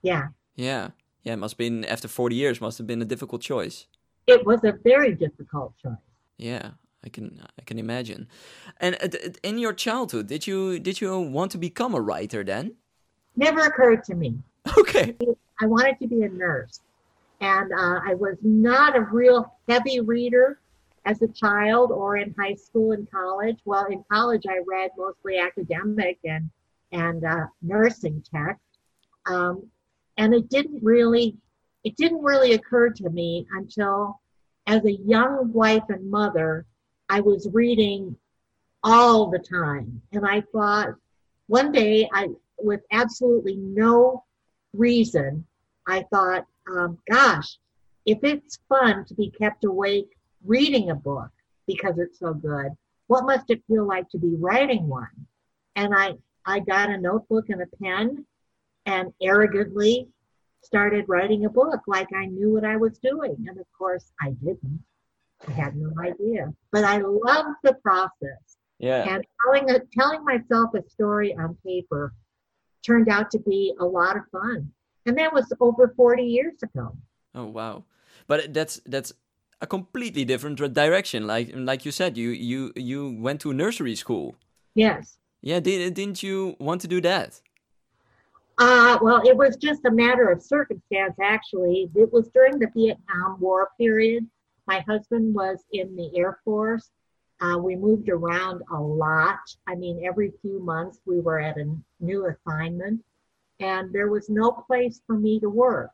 Yeah. 0.00 0.28
Yeah. 0.56 0.92
Yeah, 1.22 1.34
it 1.34 1.36
must 1.36 1.52
have 1.52 1.58
been 1.58 1.84
after 1.84 2.08
40 2.08 2.34
years. 2.34 2.62
Must 2.62 2.78
have 2.78 2.86
been 2.86 3.02
a 3.02 3.04
difficult 3.04 3.42
choice. 3.42 3.86
It 4.26 4.46
was 4.46 4.64
a 4.64 4.72
very 4.72 5.14
difficult 5.14 5.74
choice. 5.82 5.92
Yeah, 6.38 6.70
I 7.04 7.10
can 7.10 7.42
I 7.58 7.62
can 7.66 7.78
imagine. 7.78 8.26
And 8.80 8.96
uh, 9.02 9.08
in 9.42 9.58
your 9.58 9.74
childhood, 9.74 10.28
did 10.28 10.46
you 10.46 10.78
did 10.78 10.98
you 10.98 11.20
want 11.20 11.50
to 11.52 11.58
become 11.58 11.94
a 11.94 12.00
writer 12.00 12.42
then? 12.42 12.76
Never 13.36 13.60
occurred 13.60 14.02
to 14.04 14.14
me. 14.14 14.38
Okay. 14.78 15.14
I 15.60 15.66
wanted 15.66 15.98
to 16.00 16.06
be 16.06 16.22
a 16.22 16.30
nurse, 16.30 16.80
and 17.42 17.70
uh, 17.70 18.00
I 18.02 18.14
was 18.14 18.38
not 18.40 18.96
a 18.96 19.02
real 19.02 19.52
heavy 19.68 20.00
reader 20.00 20.58
as 21.04 21.20
a 21.20 21.28
child 21.28 21.92
or 21.92 22.16
in 22.16 22.34
high 22.38 22.54
school 22.54 22.92
and 22.92 23.10
college. 23.10 23.58
Well, 23.66 23.84
in 23.86 24.02
college, 24.10 24.44
I 24.48 24.60
read 24.66 24.90
mostly 24.96 25.36
academic 25.36 26.18
and 26.24 26.48
and 26.92 27.24
uh, 27.24 27.46
nursing 27.62 28.22
tech. 28.34 28.58
um, 29.26 29.68
and 30.16 30.34
it 30.34 30.48
didn't 30.48 30.82
really 30.82 31.36
it 31.84 31.96
didn't 31.96 32.22
really 32.22 32.52
occur 32.54 32.90
to 32.90 33.08
me 33.10 33.46
until 33.52 34.20
as 34.66 34.84
a 34.84 34.92
young 34.92 35.50
wife 35.52 35.84
and 35.88 36.10
mother, 36.10 36.66
I 37.08 37.20
was 37.20 37.48
reading 37.52 38.16
all 38.82 39.30
the 39.30 39.38
time, 39.38 40.02
and 40.12 40.26
I 40.26 40.42
thought 40.52 40.88
one 41.46 41.72
day 41.72 42.08
I 42.12 42.28
with 42.58 42.80
absolutely 42.90 43.56
no 43.56 44.24
reason, 44.72 45.46
I 45.86 46.04
thought, 46.12 46.44
um, 46.70 46.98
gosh, 47.10 47.58
if 48.04 48.18
it's 48.22 48.58
fun 48.68 49.04
to 49.06 49.14
be 49.14 49.30
kept 49.30 49.64
awake 49.64 50.10
reading 50.44 50.90
a 50.90 50.94
book 50.94 51.30
because 51.66 51.98
it's 51.98 52.18
so 52.18 52.34
good, 52.34 52.72
what 53.06 53.24
must 53.24 53.50
it 53.50 53.62
feel 53.68 53.86
like 53.86 54.08
to 54.10 54.18
be 54.18 54.34
writing 54.36 54.88
one? 54.88 55.08
And 55.76 55.94
I, 55.94 56.14
I 56.44 56.60
got 56.60 56.90
a 56.90 56.98
notebook 56.98 57.46
and 57.48 57.62
a 57.62 57.66
pen 57.82 58.26
and 58.86 59.12
arrogantly 59.22 60.08
started 60.62 61.04
writing 61.08 61.44
a 61.44 61.50
book 61.50 61.80
like 61.86 62.08
I 62.14 62.26
knew 62.26 62.54
what 62.54 62.64
I 62.64 62.76
was 62.76 62.98
doing. 62.98 63.36
And 63.48 63.58
of 63.58 63.66
course, 63.76 64.12
I 64.20 64.30
didn't. 64.30 64.82
I 65.46 65.52
had 65.52 65.76
no 65.76 65.92
idea. 66.02 66.52
But 66.72 66.84
I 66.84 66.98
loved 66.98 67.58
the 67.62 67.74
process. 67.74 68.56
Yeah. 68.78 69.14
And 69.14 69.24
telling, 69.44 69.70
a, 69.70 69.80
telling 69.98 70.24
myself 70.24 70.70
a 70.74 70.88
story 70.88 71.34
on 71.34 71.56
paper 71.64 72.12
turned 72.84 73.08
out 73.08 73.30
to 73.32 73.38
be 73.38 73.74
a 73.80 73.84
lot 73.84 74.16
of 74.16 74.22
fun. 74.32 74.70
And 75.06 75.16
that 75.18 75.32
was 75.32 75.52
over 75.60 75.92
40 75.96 76.22
years 76.22 76.62
ago. 76.62 76.96
Oh 77.34 77.46
wow. 77.46 77.84
But 78.26 78.52
that's 78.52 78.80
that's 78.86 79.12
a 79.60 79.66
completely 79.66 80.24
different 80.24 80.58
direction. 80.74 81.26
Like 81.26 81.50
like 81.54 81.84
you 81.84 81.92
said, 81.92 82.16
you 82.16 82.30
you 82.30 82.72
you 82.76 83.16
went 83.20 83.40
to 83.42 83.52
nursery 83.52 83.94
school. 83.94 84.36
Yes. 84.74 85.17
Yeah, 85.40 85.60
did, 85.60 85.94
didn't 85.94 86.22
you 86.22 86.56
want 86.58 86.80
to 86.82 86.88
do 86.88 87.00
that? 87.02 87.40
Uh, 88.58 88.98
well, 89.00 89.26
it 89.26 89.36
was 89.36 89.56
just 89.56 89.84
a 89.84 89.90
matter 89.90 90.30
of 90.30 90.42
circumstance, 90.42 91.14
actually. 91.22 91.88
It 91.94 92.12
was 92.12 92.28
during 92.28 92.58
the 92.58 92.68
Vietnam 92.74 93.38
War 93.38 93.70
period. 93.78 94.26
My 94.66 94.80
husband 94.80 95.34
was 95.34 95.64
in 95.72 95.94
the 95.94 96.10
Air 96.16 96.40
Force, 96.44 96.90
uh, 97.40 97.56
we 97.56 97.76
moved 97.76 98.08
around 98.08 98.62
a 98.72 98.80
lot. 98.80 99.38
I 99.68 99.76
mean, 99.76 100.04
every 100.04 100.32
few 100.42 100.58
months 100.60 101.00
we 101.06 101.20
were 101.20 101.38
at 101.38 101.56
a 101.56 101.76
new 102.00 102.26
assignment, 102.26 103.04
and 103.60 103.92
there 103.92 104.08
was 104.08 104.28
no 104.28 104.50
place 104.50 105.00
for 105.06 105.16
me 105.16 105.38
to 105.40 105.48
work. 105.48 105.92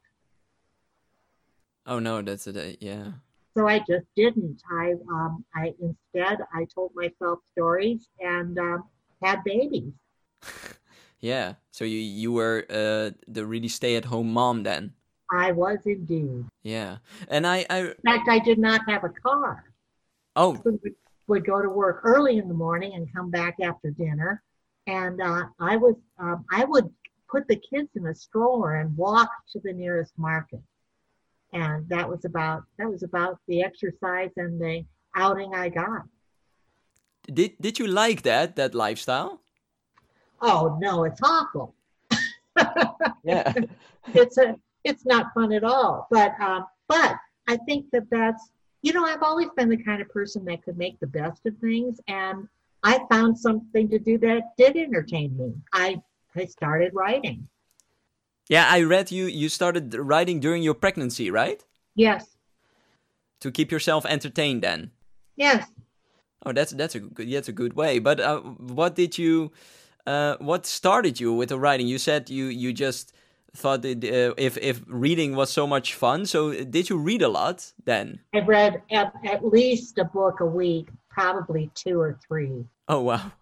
Oh 1.87 1.99
no, 1.99 2.23
that's 2.23 2.47
it. 2.47 2.79
Yeah. 2.81 3.13
So 3.55 3.69
I 3.69 3.81
just 3.81 4.07
didn't. 4.17 4.63
I 4.71 4.95
um, 5.11 5.45
I 5.55 5.75
instead 5.81 6.39
I 6.53 6.67
told 6.75 6.93
myself 6.95 7.41
stories 7.53 8.09
and 8.21 8.59
um, 8.59 8.85
had 9.25 9.43
babies. 9.45 9.93
yeah. 11.21 11.55
So 11.71 11.85
you 11.85 11.99
you 11.99 12.33
were 12.33 12.67
uh, 12.71 13.11
the 13.27 13.47
really 13.47 13.69
stay 13.69 13.97
at 13.97 14.05
home 14.05 14.33
mom 14.33 14.63
then. 14.63 14.93
I 15.33 15.53
was 15.53 15.79
indeed. 15.87 16.45
Yeah, 16.63 16.99
and 17.29 17.47
I, 17.47 17.67
I 17.71 17.79
in 17.79 17.95
fact 18.05 18.29
I 18.29 18.39
did 18.39 18.59
not 18.59 18.83
have 18.89 19.05
a 19.05 19.09
car. 19.09 19.65
Oh, 20.37 20.63
would 21.27 21.47
go 21.47 21.63
to 21.63 21.69
work 21.69 22.01
early 22.05 22.39
in 22.39 22.49
the 22.49 22.55
morning 22.55 22.95
and 22.95 23.13
come 23.15 23.31
back 23.31 23.57
after 23.63 23.91
dinner. 23.91 24.43
And 24.87 25.21
uh, 25.23 25.45
I 25.59 25.77
was 25.77 25.95
um, 26.19 26.45
I 26.51 26.65
would 26.65 26.91
put 27.31 27.49
the 27.49 27.57
kids 27.57 27.89
in 27.97 28.07
a 28.07 28.15
stroller 28.15 28.77
and 28.77 28.97
walk 28.97 29.31
to 29.53 29.61
the 29.61 29.73
nearest 29.73 30.13
market. 30.19 30.63
And 31.53 31.89
that 31.89 32.09
was 32.09 32.25
about 32.25 32.65
that 32.79 32.91
was 32.91 33.03
about 33.03 33.39
the 33.49 33.63
exercise 33.63 34.31
and 34.37 34.61
the 34.61 34.85
outing 35.17 35.55
I 35.55 35.69
got. 35.69 36.03
Did 37.33 37.53
did 37.61 37.79
you 37.79 37.87
like 37.87 38.23
that 38.23 38.57
that 38.57 38.75
lifestyle? 38.75 39.41
Oh 40.41 40.77
no, 40.81 41.05
it's 41.05 41.21
awful. 41.23 41.75
yeah, 43.25 43.55
it's 44.15 44.39
a 44.39 44.57
it's 44.85 45.05
not 45.07 45.33
fun 45.35 45.53
at 45.53 45.65
all. 45.65 46.07
But 46.11 46.39
um, 46.41 46.67
but 46.89 47.17
I 47.49 47.57
think 47.67 47.87
that 47.93 48.09
that's 48.11 48.51
you 48.85 48.93
know, 48.93 49.07
I've 49.07 49.23
always 49.23 49.49
been 49.57 49.71
the 49.71 49.83
kind 49.83 50.03
of 50.03 50.11
person 50.11 50.45
that 50.45 50.63
could 50.63 50.77
make 50.77 51.01
the 51.01 51.07
best 51.07 51.47
of 51.47 51.57
things, 51.57 51.99
and 52.07 52.47
I 52.83 53.01
found 53.11 53.39
something 53.39 53.89
to 53.89 53.99
do 53.99 54.19
that 54.19 54.55
did 54.59 54.77
entertain 54.77 55.35
me. 55.39 55.55
I 55.73 56.03
I 56.37 56.45
started 56.45 56.93
writing. 56.93 57.49
Yeah, 58.49 58.67
I 58.69 58.83
read 58.83 59.11
you 59.11 59.25
you 59.25 59.49
started 59.49 59.95
writing 59.95 60.39
during 60.39 60.63
your 60.63 60.75
pregnancy, 60.75 61.31
right? 61.31 61.65
Yes. 61.95 62.37
To 63.41 63.51
keep 63.51 63.73
yourself 63.73 64.05
entertained 64.05 64.63
then. 64.63 64.91
Yes. 65.37 65.67
Oh, 66.47 66.53
that's 66.53 66.73
that's 66.73 66.95
a 66.95 67.01
good 67.01 67.31
that's 67.31 67.49
a 67.49 67.53
good 67.53 67.75
way. 67.75 67.99
But 67.99 68.21
uh, 68.21 68.41
what 68.41 68.95
did 68.95 69.19
you 69.19 69.53
uh, 70.07 70.37
what 70.39 70.67
started 70.67 71.21
you 71.21 71.33
with 71.33 71.49
the 71.49 71.59
writing? 71.59 71.87
You 71.87 71.99
said 71.99 72.31
you 72.31 72.47
you 72.47 72.73
just 72.73 73.13
thought 73.57 73.83
that, 73.83 74.05
uh, 74.05 74.35
if 74.37 74.59
if 74.59 74.83
reading 74.87 75.37
was 75.37 75.51
so 75.51 75.67
much 75.67 75.95
fun. 75.95 76.27
So 76.27 76.53
did 76.65 76.91
you 76.91 76.99
read 76.99 77.23
a 77.23 77.29
lot 77.29 77.73
then? 77.85 78.21
I 78.35 78.41
read 78.41 78.83
at, 78.91 79.15
at 79.25 79.45
least 79.45 79.99
a 79.99 80.05
book 80.05 80.41
a 80.41 80.47
week, 80.47 80.89
probably 81.09 81.71
two 81.75 82.01
or 82.01 82.19
three. 82.27 82.67
Oh 82.89 83.01
wow, 83.01 83.33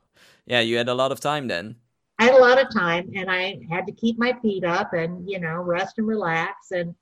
yeah, 0.46 0.60
you 0.60 0.76
had 0.76 0.88
a 0.88 0.94
lot 0.94 1.12
of 1.12 1.20
time 1.20 1.48
then. 1.48 1.76
I 2.18 2.26
had 2.26 2.34
a 2.34 2.38
lot 2.38 2.60
of 2.60 2.72
time, 2.72 3.10
and 3.16 3.30
I 3.30 3.60
had 3.68 3.86
to 3.86 3.92
keep 3.92 4.18
my 4.18 4.32
feet 4.42 4.64
up 4.64 4.92
and 4.92 5.28
you 5.28 5.40
know 5.40 5.56
rest 5.56 5.98
and 5.98 6.06
relax, 6.06 6.70
and 6.70 6.94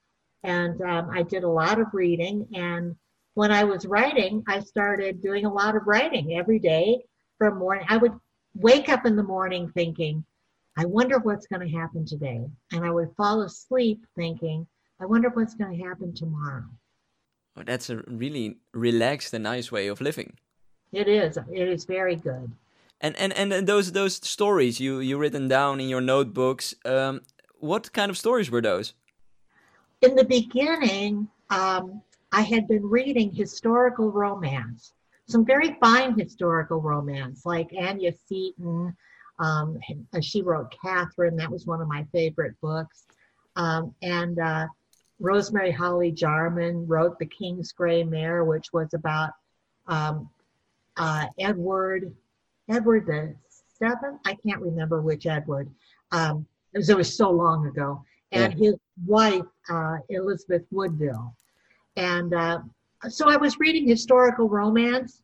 and 0.43 0.81
um, 0.81 1.11
I 1.11 1.23
did 1.23 1.45
a 1.45 1.49
lot 1.49 1.79
of 1.79 1.89
reading. 1.93 2.47
And 2.55 2.97
when 3.35 3.53
I 3.53 3.65
was 3.65 3.87
writing, 3.87 4.43
I 4.47 4.61
started 4.61 5.23
doing 5.23 5.45
a 5.45 5.53
lot 5.53 5.77
of 5.77 5.87
writing 5.87 6.37
every 6.39 6.59
day 6.59 7.03
from 7.39 7.59
morning. 7.59 7.87
I 7.89 7.97
would 7.97 8.13
wake 8.55 8.89
up 8.89 9.07
in 9.07 9.17
the 9.17 9.23
morning 9.23 9.71
thinking, 9.75 10.25
I 10.77 10.85
wonder 10.85 11.19
what's 11.19 11.47
going 11.47 11.67
to 11.67 11.77
happen 11.77 12.05
today. 12.05 12.45
And 12.73 12.85
I 12.85 12.91
would 12.91 13.15
fall 13.17 13.43
asleep 13.43 14.05
thinking, 14.17 14.67
I 15.01 15.07
wonder 15.07 15.31
what's 15.31 15.55
going 15.55 15.79
to 15.79 15.85
happen 15.85 16.15
tomorrow. 16.15 16.65
Oh, 17.57 17.63
that's 17.65 17.91
a 17.91 17.99
really 18.07 18.59
relaxed 18.73 19.35
and 19.35 19.45
nice 19.45 19.73
way 19.73 19.89
of 19.89 20.01
living. 20.01 20.37
It 20.93 21.09
is. 21.09 21.37
It 21.37 21.69
is 21.69 21.85
very 21.85 22.17
good. 22.17 22.51
And 23.01 23.17
and 23.17 23.33
and 23.33 23.67
those 23.67 23.93
those 23.93 24.17
stories 24.17 24.79
you 24.79 25.01
you 25.01 25.17
written 25.17 25.49
down 25.49 25.81
in 25.81 25.89
your 25.89 26.03
notebooks. 26.03 26.75
Um, 26.85 27.23
what 27.59 27.93
kind 27.93 28.11
of 28.11 28.19
stories 28.19 28.51
were 28.51 28.61
those? 28.61 28.93
In 30.03 30.17
the 30.17 30.25
beginning, 30.25 31.29
um, 31.49 32.03
I 32.33 32.43
had 32.43 32.69
been 32.69 32.85
reading 32.89 33.33
historical 33.33 34.11
romance, 34.11 34.93
some 35.29 35.45
very 35.45 35.77
fine 35.81 36.19
historical 36.19 36.81
romance, 36.81 37.45
like 37.45 37.71
Anya 37.77 38.13
Seton, 38.27 38.97
um, 39.41 39.79
she 40.21 40.43
wrote 40.43 40.75
Katherine. 40.83 41.37
That 41.37 41.51
was 41.51 41.67
one 41.67 41.81
of 41.81 41.89
my 41.89 42.05
favorite 42.13 42.55
books. 42.61 43.07
Um, 43.57 43.95
and 44.03 44.39
uh, 44.39 44.67
Rosemary 45.19 45.73
Hawley 45.73 46.13
Jarman 46.13 46.87
wrote 46.87 47.19
The 47.19 47.27
King's 47.27 47.73
Gray 47.73 48.05
Mare, 48.05 48.45
which 48.45 48.73
was 48.73 48.93
about 48.95 49.31
um, 49.87 50.29
uh, 50.97 51.27
Edward, 51.39 52.15
Edward 52.69 53.07
the 53.07 53.35
Seventh. 53.79 54.21
I 54.27 54.35
can't 54.35 54.61
remember 54.61 55.01
which 55.01 55.27
Edward. 55.27 55.71
Um, 56.13 56.47
it, 56.75 56.79
was, 56.79 56.91
it 56.91 56.97
was 56.97 57.17
so 57.17 57.31
long 57.31 57.67
ago. 57.67 58.05
And 58.33 58.53
yeah. 58.53 58.67
his 58.67 58.75
wife, 59.07 59.47
uh, 59.71 59.97
Elizabeth 60.11 60.63
Woodville. 60.71 61.35
And 61.97 62.35
uh, 62.35 62.61
so 63.09 63.29
I 63.29 63.37
was 63.37 63.59
reading 63.59 63.87
historical 63.87 64.49
romance 64.49 65.23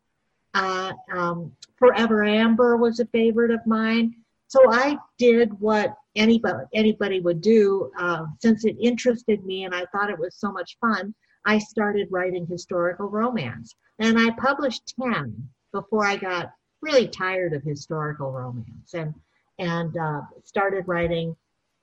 uh, 0.57 0.93
um, 1.13 1.51
Forever 1.75 2.25
Amber 2.25 2.77
was 2.77 2.99
a 2.99 3.05
favorite 3.07 3.51
of 3.51 3.65
mine. 3.67 4.15
So 4.47 4.59
I 4.71 4.97
did 5.19 5.51
what 5.59 5.93
anybody 6.15 6.65
anybody 6.73 7.19
would 7.19 7.41
do 7.41 7.91
uh, 7.99 8.25
since 8.39 8.65
it 8.65 8.75
interested 8.81 9.45
me 9.45 9.65
and 9.65 9.75
I 9.75 9.85
thought 9.91 10.09
it 10.09 10.17
was 10.17 10.35
so 10.35 10.51
much 10.51 10.77
fun. 10.81 11.13
I 11.45 11.59
started 11.59 12.07
writing 12.09 12.47
historical 12.47 13.07
romance, 13.07 13.75
and 13.99 14.17
I 14.17 14.31
published 14.31 14.95
ten 14.99 15.47
before 15.71 16.05
I 16.05 16.15
got 16.17 16.51
really 16.81 17.07
tired 17.07 17.53
of 17.53 17.63
historical 17.63 18.31
romance 18.31 18.93
and 18.93 19.13
and 19.59 19.95
uh, 19.97 20.21
started 20.43 20.87
writing 20.87 21.35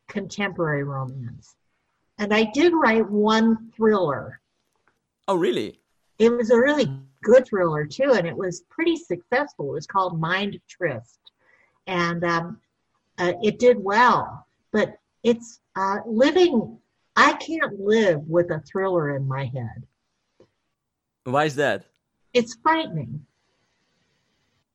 contemporary 0.08 0.84
romance. 0.84 1.54
And 2.18 2.34
I 2.34 2.44
did 2.52 2.72
write 2.72 3.08
one 3.08 3.70
thriller. 3.76 4.40
Oh, 5.28 5.36
really? 5.36 5.80
It 6.18 6.30
was 6.30 6.50
a 6.50 6.58
really 6.58 6.90
good 7.22 7.46
thriller 7.46 7.86
too, 7.86 8.12
and 8.12 8.26
it 8.26 8.36
was 8.36 8.62
pretty 8.70 8.96
successful. 8.96 9.70
It 9.70 9.74
was 9.74 9.86
called 9.86 10.20
Mind 10.20 10.58
Tryst, 10.68 11.18
and 11.86 12.22
um, 12.24 12.60
uh, 13.18 13.32
it 13.42 13.58
did 13.58 13.78
well. 13.78 14.46
But 14.72 14.98
it's 15.22 15.60
uh, 15.76 15.98
living 16.06 16.78
I 17.16 17.34
can't 17.34 17.80
live 17.80 18.20
with 18.26 18.50
a 18.50 18.60
thriller 18.60 19.16
in 19.16 19.26
my 19.26 19.44
head. 19.46 19.86
Why 21.24 21.44
is 21.44 21.56
that? 21.56 21.86
It's 22.32 22.56
frightening. 22.62 23.24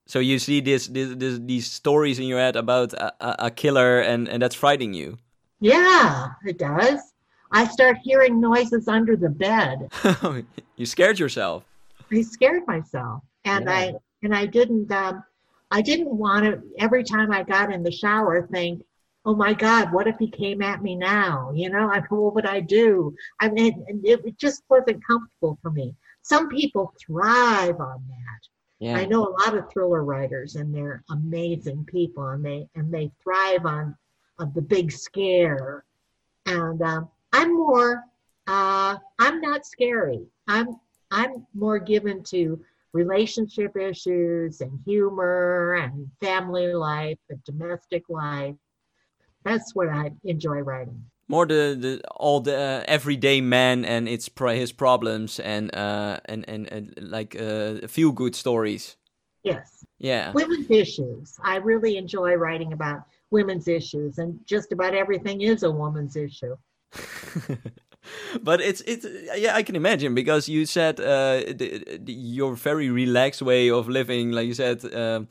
So 0.06 0.20
you 0.20 0.40
see 0.40 0.62
this, 0.62 0.88
this, 0.88 1.14
this 1.16 1.40
these 1.40 1.70
stories 1.70 2.18
in 2.18 2.26
your 2.26 2.40
head 2.40 2.56
about 2.56 2.94
a, 2.94 3.14
a, 3.20 3.36
a 3.48 3.52
killer, 3.52 4.00
and 4.00 4.28
and 4.28 4.42
that's 4.42 4.56
frightening 4.56 4.94
you. 4.94 5.20
Yeah, 5.60 6.30
it 6.46 6.58
does. 6.58 7.00
I 7.52 7.66
start 7.68 7.98
hearing 8.04 8.40
noises 8.40 8.88
under 8.88 9.16
the 9.16 9.30
bed. 9.30 9.92
you 10.76 10.86
scared 10.86 11.20
yourself. 11.20 11.64
I 12.12 12.22
scared 12.22 12.66
myself, 12.68 13.24
and 13.46 13.66
Yeah. 13.66 13.72
I 13.74 13.94
and 14.24 14.36
I 14.36 14.46
didn't. 14.46 14.92
Um, 14.92 15.24
I 15.72 15.82
didn't 15.82 16.16
want 16.16 16.46
to. 16.46 16.62
Every 16.80 17.04
time 17.04 17.32
I 17.32 17.44
got 17.44 17.72
in 17.72 17.84
the 17.84 17.92
shower, 17.92 18.48
think, 18.48 18.84
"Oh 19.26 19.36
my 19.36 19.54
God, 19.54 19.92
what 19.92 20.08
if 20.08 20.18
he 20.18 20.30
came 20.30 20.62
at 20.62 20.82
me 20.82 20.96
now?" 20.96 21.52
You 21.54 21.70
know, 21.70 21.90
I 21.92 22.02
what 22.10 22.36
would 22.36 22.46
I 22.46 22.60
do? 22.60 23.16
I 23.40 23.50
mean, 23.50 23.86
it, 24.04 24.22
it 24.26 24.38
just 24.38 24.64
wasn't 24.70 25.06
comfortable 25.06 25.58
for 25.62 25.72
me. 25.72 25.96
Some 26.22 26.50
people 26.50 26.94
thrive 27.06 27.80
on 27.80 28.04
that. 28.08 28.50
Yeah. 28.80 28.98
I 28.98 29.06
know 29.06 29.28
a 29.28 29.36
lot 29.44 29.58
of 29.58 29.70
thriller 29.72 30.04
writers, 30.04 30.56
and 30.56 30.74
they're 30.74 31.04
amazing 31.10 31.86
people, 31.86 32.28
and 32.30 32.44
they 32.44 32.68
and 32.76 32.94
they 32.94 33.12
thrive 33.24 33.66
on 33.66 33.96
on 34.40 34.52
the 34.56 34.62
big 34.62 34.92
scare. 34.92 35.84
And 36.46 36.82
um, 36.82 37.10
I'm 37.34 37.56
more, 37.56 38.04
uh, 38.48 38.98
I'm 39.20 39.42
not 39.42 39.66
scary. 39.66 40.26
I'm 40.48 40.80
I'm 41.12 41.46
more 41.54 41.80
given 41.80 42.24
to 42.26 42.60
relationship 42.94 43.76
issues 43.78 44.62
and 44.62 44.80
humor 44.86 45.76
and 45.76 46.10
family 46.20 46.74
life 46.74 47.18
and 47.30 47.44
domestic 47.44 48.04
life. 48.10 48.56
That's 49.44 49.74
what 49.76 49.90
I 49.90 50.12
enjoy 50.24 50.60
writing. 50.60 51.04
More 51.28 51.46
the, 51.46 51.78
the 51.80 52.02
all 52.16 52.40
the 52.42 52.58
uh, 52.58 52.84
everyday 52.88 53.42
man 53.42 53.86
and 53.86 54.10
its 54.10 54.30
pro- 54.30 54.56
his 54.56 54.72
problems 54.72 55.40
and 55.40 55.74
uh 55.76 56.20
and 56.26 56.48
and, 56.50 56.68
and 56.72 56.94
like 57.00 57.40
uh 57.40 57.88
feel 57.88 58.12
good 58.12 58.36
stories. 58.36 58.98
Yes. 59.44 59.86
Yeah. 60.00 60.34
Women's 60.34 60.70
issues. 60.70 61.38
I 61.44 61.58
really 61.58 61.98
enjoy 61.98 62.34
writing 62.34 62.74
about 62.74 63.04
women's 63.32 63.68
issues, 63.68 64.18
and 64.18 64.40
just 64.46 64.72
about 64.72 64.94
everything 64.96 65.42
is 65.42 65.64
a 65.64 65.72
woman's 65.72 66.16
issue. 66.16 66.58
but 68.42 68.62
it's 68.62 68.82
it's 68.82 69.06
yeah 69.38 69.56
I 69.56 69.64
can 69.64 69.76
imagine 69.76 70.16
because 70.16 70.50
you 70.50 70.66
said 70.66 71.00
uh 71.00 71.42
the, 71.48 72.00
the, 72.00 72.14
your 72.14 72.56
very 72.56 72.90
relaxed 72.90 73.42
way 73.42 73.70
of 73.70 73.88
living 73.88 74.32
like 74.32 74.48
you 74.48 74.54
said 74.54 74.84
um 74.94 75.28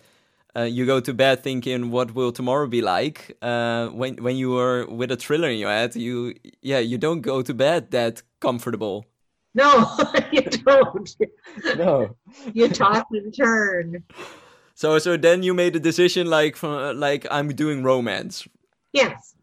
uh, 0.57 0.63
you 0.63 0.87
go 0.87 1.01
to 1.01 1.13
bed 1.15 1.43
thinking 1.43 1.91
what 1.91 2.15
will 2.15 2.33
tomorrow 2.33 2.67
be 2.67 2.81
like 2.83 3.37
uh 3.43 3.89
when 3.89 4.17
when 4.23 4.37
you 4.37 4.51
were 4.51 4.87
with 4.87 5.11
a 5.11 5.17
thriller 5.17 5.49
in 5.49 5.59
your 5.59 5.71
head 5.71 5.95
you 5.97 6.35
yeah 6.63 6.79
you 6.79 6.99
don't 6.99 7.21
go 7.23 7.43
to 7.43 7.55
bed 7.55 7.91
that 7.91 8.23
comfortable 8.41 9.05
No, 9.55 9.69
you 10.33 10.43
don't. 10.43 11.17
no 11.77 12.17
You 12.55 12.69
toss 12.69 13.03
and 13.11 13.35
turn. 13.37 14.05
so 14.75 14.99
so 14.99 15.17
then 15.17 15.43
you 15.43 15.55
made 15.55 15.75
a 15.77 15.81
decision 15.81 16.29
like 16.29 16.57
from 16.57 16.99
like 17.01 17.27
I'm 17.31 17.49
doing 17.49 17.83
romance 17.83 18.47
Yes, 18.93 19.35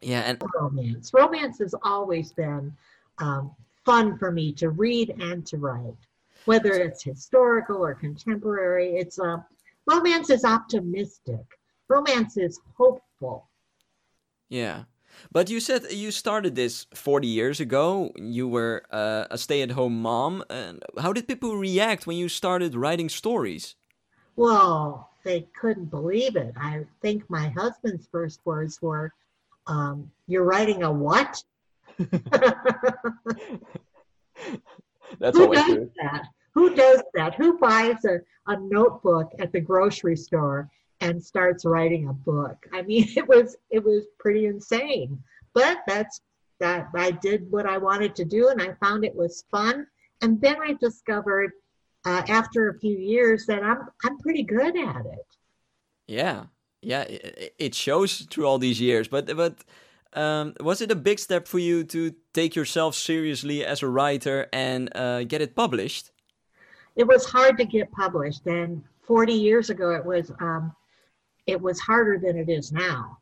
yeah 0.00 0.20
and 0.20 0.42
romance. 0.58 1.12
Romance 1.12 1.58
has 1.58 1.74
always 1.82 2.32
been 2.32 2.72
um, 3.18 3.50
fun 3.84 4.18
for 4.18 4.30
me 4.30 4.52
to 4.54 4.70
read 4.70 5.10
and 5.20 5.46
to 5.46 5.56
write, 5.58 5.96
whether 6.44 6.72
it's 6.72 7.02
historical 7.02 7.84
or 7.84 7.94
contemporary. 7.94 8.96
It's 8.96 9.18
uh, 9.18 9.38
romance 9.86 10.30
is 10.30 10.44
optimistic. 10.44 11.44
Romance 11.88 12.36
is 12.36 12.60
hopeful. 12.74 13.48
Yeah. 14.48 14.84
But 15.32 15.50
you 15.50 15.60
said 15.60 15.90
you 15.90 16.10
started 16.10 16.54
this 16.54 16.86
40 16.94 17.26
years 17.26 17.60
ago. 17.60 18.12
You 18.16 18.48
were 18.48 18.84
uh, 18.90 19.26
a 19.30 19.38
stay 19.38 19.62
at 19.62 19.72
home 19.72 20.00
mom. 20.00 20.44
And 20.48 20.82
how 20.98 21.12
did 21.12 21.28
people 21.28 21.56
react 21.56 22.06
when 22.06 22.16
you 22.16 22.28
started 22.28 22.74
writing 22.74 23.08
stories? 23.08 23.74
Well, 24.36 25.10
they 25.24 25.48
couldn't 25.60 25.90
believe 25.90 26.36
it. 26.36 26.54
I 26.56 26.84
think 27.02 27.28
my 27.28 27.48
husband's 27.48 28.06
first 28.10 28.40
words 28.44 28.80
were, 28.80 29.12
um, 29.66 30.10
"You're 30.26 30.44
writing 30.44 30.82
a 30.82 30.92
what?" 30.92 31.42
That's 35.18 35.36
Who 35.36 35.52
does 35.52 35.88
that? 36.00 36.24
Who 36.54 36.74
does 36.74 37.02
that? 37.14 37.34
Who 37.34 37.58
buys 37.58 38.04
a, 38.04 38.20
a 38.46 38.56
notebook 38.58 39.32
at 39.38 39.52
the 39.52 39.60
grocery 39.60 40.16
store 40.16 40.70
and 41.00 41.22
starts 41.22 41.64
writing 41.64 42.08
a 42.08 42.12
book? 42.12 42.56
I 42.72 42.82
mean, 42.82 43.08
it 43.16 43.26
was 43.26 43.56
it 43.70 43.84
was 43.84 44.06
pretty 44.18 44.46
insane. 44.46 45.22
But 45.52 45.78
that's 45.86 46.20
that 46.60 46.88
I 46.94 47.10
did 47.10 47.50
what 47.50 47.66
I 47.66 47.78
wanted 47.78 48.14
to 48.16 48.24
do 48.24 48.48
and 48.48 48.60
I 48.60 48.74
found 48.74 49.04
it 49.04 49.14
was 49.14 49.44
fun. 49.50 49.86
And 50.22 50.40
then 50.40 50.56
I 50.62 50.74
discovered 50.74 51.52
uh, 52.04 52.22
after 52.28 52.68
a 52.68 52.78
few 52.78 52.96
years 52.96 53.46
that 53.46 53.62
I'm 53.62 53.88
I'm 54.04 54.18
pretty 54.18 54.42
good 54.42 54.76
at 54.76 55.06
it. 55.06 55.26
Yeah. 56.06 56.44
Yeah. 56.82 57.04
It, 57.58 57.74
shows 57.74 58.22
through 58.30 58.46
all 58.46 58.58
these 58.58 58.80
years. 58.80 59.08
But, 59.08 59.34
but 59.36 59.64
um, 60.12 60.54
was 60.60 60.80
it 60.80 60.90
a 60.90 60.96
big 60.96 61.18
step 61.18 61.46
for 61.46 61.58
you 61.58 61.84
to 61.84 62.14
take 62.32 62.56
yourself 62.56 62.94
seriously 62.94 63.64
as 63.64 63.82
a 63.82 63.88
writer 63.88 64.48
and 64.52 64.94
uh, 64.96 65.24
get 65.24 65.40
it 65.40 65.54
published? 65.54 66.10
It 66.96 67.06
was 67.06 67.24
hard 67.24 67.56
to 67.58 67.64
get 67.64 67.90
published, 67.92 68.46
and 68.46 68.82
40 69.02 69.32
years 69.32 69.70
ago 69.70 69.92
it 69.92 70.04
was 70.04 70.32
um, 70.40 70.74
it 71.46 71.60
was 71.60 71.78
harder 71.78 72.18
than 72.18 72.36
it 72.36 72.48
is 72.48 72.72
now. 72.72 73.18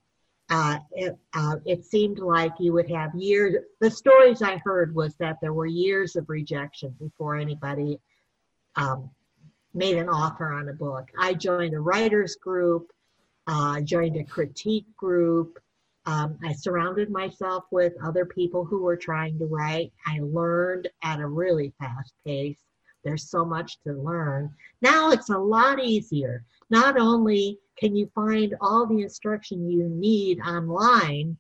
Uh, 0.51 0.79
it, 0.93 1.17
uh, 1.35 1.57
it 1.67 1.85
seemed 1.85 2.19
like 2.19 2.53
you 2.59 2.73
would 2.73 2.91
have 2.91 3.15
years. 3.15 3.57
The 3.81 3.91
stories 3.91 4.41
I 4.41 4.57
heard 4.65 4.95
was 4.95 5.15
that 5.17 5.37
there 5.43 5.53
were 5.53 5.67
years 5.67 6.17
of 6.17 6.29
rejection 6.31 6.95
before 6.99 7.37
anybody 7.37 8.01
um, 8.77 9.11
made 9.75 9.99
an 9.99 10.09
offer 10.09 10.53
on 10.53 10.71
a 10.71 10.73
book. 10.73 11.11
I 11.19 11.35
joined 11.35 11.75
a 11.75 11.81
writers 11.81 12.37
group, 12.37 12.91
uh, 13.49 13.81
joined 13.81 14.17
a 14.17 14.25
critique 14.25 14.87
group. 14.97 15.59
Um, 16.07 16.39
I 16.45 16.53
surrounded 16.53 17.11
myself 17.11 17.65
with 17.71 17.93
other 18.03 18.25
people 18.25 18.65
who 18.65 18.83
were 18.83 18.97
trying 18.97 19.39
to 19.39 19.47
write. 19.47 19.93
I 20.07 20.21
learned 20.23 20.89
at 21.03 21.21
a 21.21 21.27
really 21.27 21.73
fast 21.79 22.15
pace. 22.25 22.59
There's 23.05 23.29
so 23.29 23.45
much 23.45 23.79
to 23.87 23.93
learn. 23.93 24.55
Now 24.83 25.11
it's 25.11 25.31
a 25.31 25.39
lot 25.39 25.83
easier. 25.83 26.45
Not 26.71 26.99
only 26.99 27.59
can 27.79 27.97
you 27.97 28.11
find 28.15 28.55
all 28.61 28.87
the 28.87 29.03
instruction 29.03 29.71
you 29.71 29.89
need 29.89 30.41
online, 30.41 31.37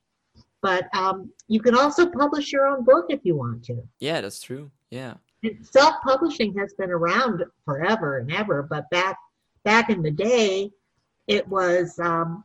but 0.63 0.85
um, 0.95 1.31
you 1.47 1.61
can 1.61 1.77
also 1.77 2.09
publish 2.09 2.53
your 2.53 2.67
own 2.67 2.85
book 2.85 3.07
if 3.09 3.21
you 3.25 3.37
want 3.37 3.65
to. 3.65 3.83
Yeah, 4.01 4.21
that's 4.21 4.41
true. 4.41 4.71
Yeah. 4.91 5.15
Self-publishing 5.63 6.57
has 6.59 6.75
been 6.75 6.91
around 6.91 7.45
forever 7.65 8.19
and 8.19 8.33
ever, 8.33 8.63
but 8.63 8.89
back 8.91 9.17
back 9.65 9.91
in 9.91 10.03
the 10.03 10.11
day, 10.11 10.71
it 11.29 11.47
was 11.47 11.99
um, 12.01 12.43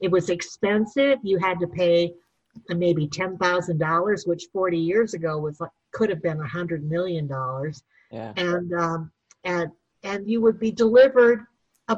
it 0.00 0.10
was 0.10 0.30
expensive. 0.30 1.18
You 1.22 1.38
had 1.38 1.58
to 1.60 1.66
pay 1.66 2.12
maybe 2.68 3.08
ten 3.08 3.36
thousand 3.38 3.78
dollars, 3.78 4.24
which 4.26 4.44
forty 4.52 4.78
years 4.78 5.14
ago 5.14 5.38
was 5.38 5.58
like, 5.60 5.70
could 5.92 6.10
have 6.10 6.22
been 6.22 6.40
a 6.40 6.46
hundred 6.46 6.88
million 6.88 7.26
dollars 7.26 7.82
Yeah. 8.12 8.32
and 8.36 8.72
um, 8.74 9.10
and 9.44 9.70
and 10.04 10.28
you 10.28 10.40
would 10.42 10.60
be 10.60 10.70
delivered 10.70 11.40
a, 11.88 11.96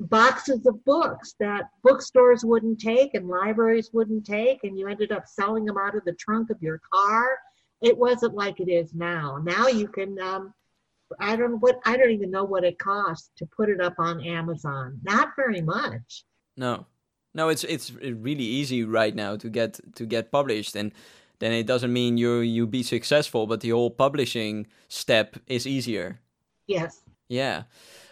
boxes 0.00 0.64
of 0.66 0.84
books 0.84 1.34
that 1.40 1.70
bookstores 1.82 2.44
wouldn't 2.44 2.78
take 2.80 3.14
and 3.14 3.26
libraries 3.28 3.90
wouldn't 3.92 4.24
take, 4.26 4.62
and 4.64 4.78
you 4.78 4.86
ended 4.88 5.10
up 5.10 5.26
selling 5.26 5.64
them 5.64 5.78
out 5.78 5.96
of 5.96 6.04
the 6.04 6.12
trunk 6.14 6.50
of 6.50 6.62
your 6.62 6.80
car. 6.92 7.38
It 7.80 7.96
wasn't 7.96 8.34
like 8.34 8.60
it 8.60 8.70
is 8.70 8.92
now. 8.94 9.38
Now 9.42 9.68
you 9.68 9.88
can. 9.88 10.18
Um, 10.20 10.52
I 11.20 11.36
don't 11.36 11.58
what 11.60 11.80
I 11.84 11.96
don't 11.96 12.10
even 12.10 12.30
know 12.30 12.44
what 12.44 12.64
it 12.64 12.78
costs 12.78 13.30
to 13.36 13.46
put 13.46 13.68
it 13.68 13.80
up 13.80 13.94
on 13.98 14.22
Amazon. 14.24 15.00
Not 15.02 15.30
very 15.36 15.60
much. 15.62 16.24
No, 16.56 16.86
no, 17.34 17.48
it's 17.48 17.64
it's 17.64 17.92
really 17.92 18.44
easy 18.44 18.84
right 18.84 19.14
now 19.14 19.36
to 19.36 19.48
get 19.50 19.80
to 19.96 20.06
get 20.06 20.32
published, 20.32 20.76
and 20.76 20.92
then 21.38 21.52
it 21.52 21.66
doesn't 21.66 21.92
mean 21.92 22.18
you 22.18 22.38
you 22.40 22.66
be 22.66 22.82
successful, 22.82 23.46
but 23.46 23.60
the 23.60 23.70
whole 23.70 23.90
publishing 23.90 24.66
step 24.88 25.36
is 25.46 25.66
easier. 25.66 26.20
Yes. 26.66 27.02
Yeah, 27.28 27.64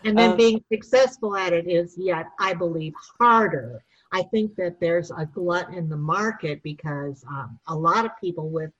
And 0.05 0.19
then 0.19 0.33
Um, 0.33 0.37
being 0.37 0.65
successful 0.71 1.37
at 1.37 1.53
it 1.55 1.67
is 1.69 1.97
yet, 1.99 2.27
I 2.39 2.55
believe, 2.55 2.95
harder. 3.19 3.83
I 4.13 4.23
think 4.25 4.55
that 4.57 4.79
there's 4.79 5.11
a 5.11 5.27
glut 5.27 5.73
in 5.75 5.89
the 5.89 5.97
market 5.97 6.63
because 6.63 7.25
um, 7.29 7.59
a 7.67 7.75
lot 7.75 8.05
of 8.05 8.13
people 8.21 8.51
with 8.51 8.73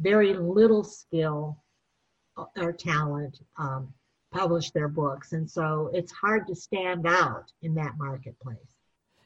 very 0.00 0.34
little 0.34 0.82
skill 0.84 1.61
or 2.56 2.72
talent 2.72 3.40
um, 3.58 3.92
publish 4.30 4.70
their 4.70 4.88
books. 4.88 5.32
And 5.32 5.50
so 5.50 5.90
it's 5.92 6.12
hard 6.12 6.46
to 6.48 6.54
stand 6.54 7.06
out 7.06 7.52
in 7.62 7.74
that 7.74 7.92
marketplace. 7.98 8.56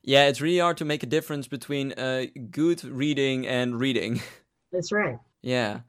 yeah, 0.03 0.27
it's 0.29 0.41
really 0.41 0.59
hard 0.59 0.77
to 0.79 0.85
make 0.85 1.03
a 1.03 1.07
difference 1.07 1.49
between 1.49 1.93
uh, 1.93 2.27
good 2.51 2.85
reading 2.85 3.47
and 3.47 3.79
reading. 3.81 4.21
That's 4.73 4.93
right. 4.93 5.19
yeah, 5.43 5.81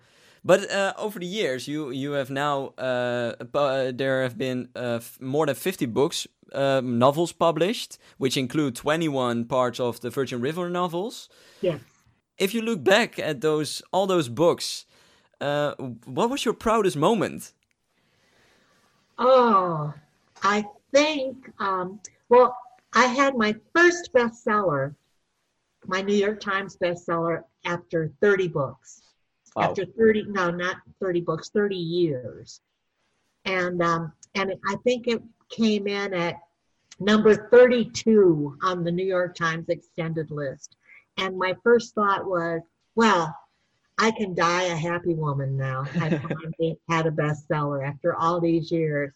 but 0.43 0.69
uh, 0.71 0.93
over 0.97 1.19
the 1.19 1.25
years, 1.25 1.67
you 1.67 1.89
you 1.91 2.11
have 2.13 2.29
now 2.29 2.67
uh, 2.77 3.33
there 3.91 4.21
have 4.23 4.37
been 4.37 4.69
uh, 4.75 4.99
f- 5.01 5.17
more 5.19 5.45
than 5.47 5.55
fifty 5.55 5.85
books, 5.87 6.27
um, 6.53 6.97
novels 6.99 7.33
published, 7.33 7.97
which 8.17 8.37
include 8.37 8.75
twenty 8.75 9.09
one 9.09 9.45
parts 9.45 9.79
of 9.79 9.99
the 9.99 10.09
Virgin 10.09 10.39
River 10.41 10.69
novels. 10.69 11.27
Yes. 11.61 11.79
if 12.37 12.53
you 12.53 12.61
look 12.61 12.83
back 12.83 13.19
at 13.19 13.41
those 13.41 13.81
all 13.91 14.07
those 14.07 14.29
books, 14.29 14.85
uh, 15.41 15.75
what 16.05 16.29
was 16.29 16.45
your 16.45 16.53
proudest 16.53 16.97
moment? 16.97 17.53
Oh, 19.17 19.93
I 20.43 20.65
think, 20.93 21.51
um, 21.59 21.99
well, 22.29 22.57
I 22.93 23.05
had 23.05 23.35
my 23.35 23.55
first 23.75 24.11
bestseller, 24.13 24.95
my 25.85 26.01
New 26.01 26.15
York 26.15 26.39
Times 26.39 26.77
bestseller, 26.77 27.43
after 27.65 28.11
30 28.21 28.47
books. 28.47 29.01
Wow. 29.55 29.69
After 29.69 29.85
30, 29.85 30.25
no, 30.27 30.51
not 30.51 30.77
30 31.01 31.21
books, 31.21 31.49
30 31.49 31.75
years. 31.75 32.61
And, 33.45 33.81
um, 33.81 34.13
and 34.35 34.53
I 34.67 34.75
think 34.83 35.07
it 35.07 35.21
came 35.49 35.87
in 35.87 36.13
at 36.13 36.35
number 36.99 37.49
32 37.49 38.57
on 38.61 38.83
the 38.83 38.91
New 38.91 39.05
York 39.05 39.35
Times 39.35 39.69
extended 39.69 40.29
list. 40.31 40.75
And 41.17 41.37
my 41.37 41.55
first 41.63 41.95
thought 41.95 42.25
was, 42.25 42.61
well, 42.95 43.35
I 43.97 44.11
can 44.11 44.35
die 44.35 44.63
a 44.63 44.75
happy 44.75 45.15
woman 45.15 45.57
now. 45.57 45.85
I 45.95 46.09
finally 46.17 46.79
had 46.87 47.07
a 47.07 47.11
bestseller 47.11 47.87
after 47.87 48.15
all 48.15 48.39
these 48.39 48.71
years. 48.71 49.11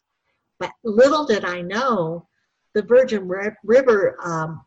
But 0.59 0.71
little 0.83 1.25
did 1.25 1.45
I 1.45 1.61
know, 1.61 2.27
the 2.73 2.81
Virgin 2.81 3.27
River 3.63 4.17
um, 4.23 4.63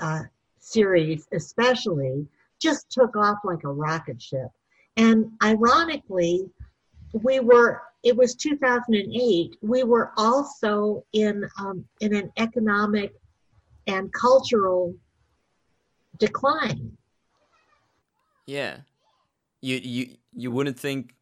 uh, 0.00 0.22
series, 0.58 1.26
especially, 1.32 2.26
just 2.60 2.90
took 2.90 3.16
off 3.16 3.38
like 3.44 3.64
a 3.64 3.72
rocket 3.72 4.20
ship. 4.20 4.48
And 4.96 5.30
ironically, 5.42 6.48
we 7.12 7.40
were, 7.40 7.82
it 8.02 8.16
was 8.16 8.34
2008, 8.34 9.56
we 9.60 9.82
were 9.84 10.12
also 10.16 11.04
in, 11.12 11.48
um, 11.58 11.84
in 12.00 12.14
an 12.14 12.30
economic 12.36 13.14
and 13.86 14.12
cultural 14.12 14.94
decline. 16.18 16.96
Yeah 18.46 18.78
you 19.60 19.76
you 19.76 20.06
you 20.34 20.50
wouldn't 20.50 20.78
think 20.78 21.14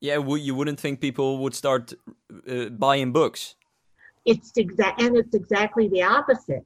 yeah 0.00 0.18
you 0.18 0.54
wouldn't 0.54 0.80
think 0.80 1.00
people 1.00 1.38
would 1.38 1.54
start 1.54 1.92
uh, 2.48 2.66
buying 2.70 3.12
books. 3.12 3.54
It's 4.24 4.52
exact 4.56 5.00
and 5.00 5.16
it's 5.16 5.34
exactly 5.34 5.88
the 5.88 6.02
opposite. 6.02 6.64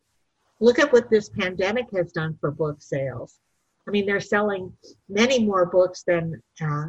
Look 0.60 0.78
at 0.78 0.92
what 0.92 1.10
this 1.10 1.28
pandemic 1.28 1.86
has 1.94 2.12
done 2.12 2.36
for 2.40 2.50
book 2.50 2.80
sales. 2.80 3.40
I 3.86 3.90
mean 3.90 4.06
they're 4.06 4.20
selling 4.20 4.72
many 5.08 5.44
more 5.44 5.66
books 5.66 6.04
than 6.06 6.42
uh, 6.62 6.86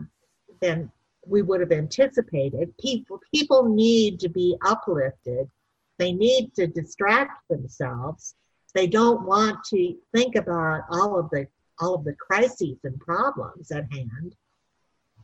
than 0.62 0.92
we 1.28 1.42
would 1.42 1.60
have 1.60 1.72
anticipated. 1.72 2.74
People 2.78 3.20
people 3.34 3.66
need 3.66 4.20
to 4.22 4.30
be 4.30 4.56
uplifted. 4.66 5.50
They 5.98 6.12
need 6.12 6.54
to 6.56 6.68
distract 6.68 7.48
themselves. 7.50 8.36
They 8.74 8.88
don't 8.88 9.26
want 9.26 9.64
to 9.70 9.96
think 10.14 10.36
about 10.36 10.82
all 10.92 11.18
of 11.18 11.30
the 11.30 11.48
all 11.80 11.96
of 11.96 12.04
the 12.04 12.14
crises 12.14 12.78
and 12.84 13.00
problems 13.00 13.72
at 13.72 13.86
hand. 13.92 14.36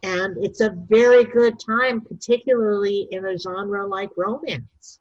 And 0.04 0.44
it's 0.44 0.62
a 0.62 0.76
very 0.90 1.24
good 1.24 1.60
time, 1.60 2.02
particularly 2.02 3.08
in 3.12 3.26
a 3.26 3.38
genre 3.38 3.86
like 3.86 4.10
romance. 4.18 5.00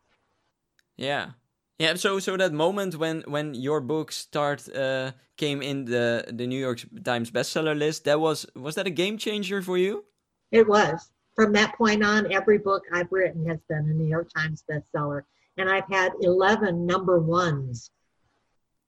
Yeah. 0.97 1.31
Yeah, 1.79 1.95
so 1.95 2.19
so 2.19 2.37
that 2.37 2.53
moment 2.53 2.97
when 2.97 3.23
when 3.23 3.55
your 3.55 3.81
book 3.81 4.13
start 4.13 4.69
uh, 4.77 5.13
came 5.39 5.63
in 5.63 5.87
the 5.87 6.27
the 6.29 6.47
New 6.47 6.59
York 6.59 6.81
Times 7.05 7.31
bestseller 7.31 7.75
list, 7.75 8.05
that 8.05 8.21
was 8.21 8.45
was 8.55 8.75
that 8.75 8.87
a 8.87 8.91
game 8.91 9.17
changer 9.17 9.63
for 9.63 9.79
you? 9.79 10.05
It 10.53 10.69
was. 10.69 11.11
From 11.35 11.55
that 11.55 11.75
point 11.77 12.05
on, 12.05 12.31
every 12.31 12.59
book 12.59 12.83
I've 12.93 13.11
written 13.11 13.47
has 13.47 13.61
been 13.67 13.89
a 13.89 13.95
New 13.95 14.07
York 14.07 14.29
Times 14.37 14.63
bestseller, 14.71 15.23
and 15.57 15.71
I've 15.71 15.89
had 15.89 16.13
eleven 16.21 16.85
number 16.85 17.19
ones. 17.19 17.91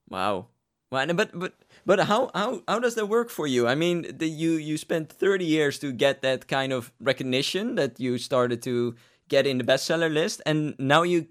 Wow. 0.07 0.49
Well, 0.93 1.11
but 1.15 1.31
but 1.33 1.53
but 1.87 2.01
how 2.01 2.29
how 2.35 2.61
how 2.67 2.77
does 2.77 2.93
that 2.93 3.07
work 3.07 3.31
for 3.31 3.47
you? 3.47 3.67
I 3.67 3.73
mean, 3.73 4.05
the, 4.15 4.27
you 4.27 4.51
you 4.51 4.77
spent 4.77 5.11
thirty 5.11 5.43
years 5.43 5.79
to 5.79 5.91
get 5.91 6.21
that 6.21 6.47
kind 6.47 6.71
of 6.71 6.93
recognition 6.99 7.73
that 7.75 7.99
you 7.99 8.19
started 8.19 8.61
to 8.61 8.93
get 9.27 9.47
in 9.47 9.57
the 9.57 9.63
bestseller 9.63 10.13
list, 10.13 10.43
and 10.45 10.75
now 10.77 11.01
you 11.01 11.25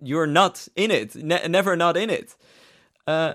you're 0.00 0.28
not 0.28 0.68
in 0.76 0.92
it, 0.92 1.16
ne 1.16 1.48
never 1.48 1.74
not 1.74 1.96
in 1.96 2.10
it. 2.10 2.36
Uh, 3.08 3.34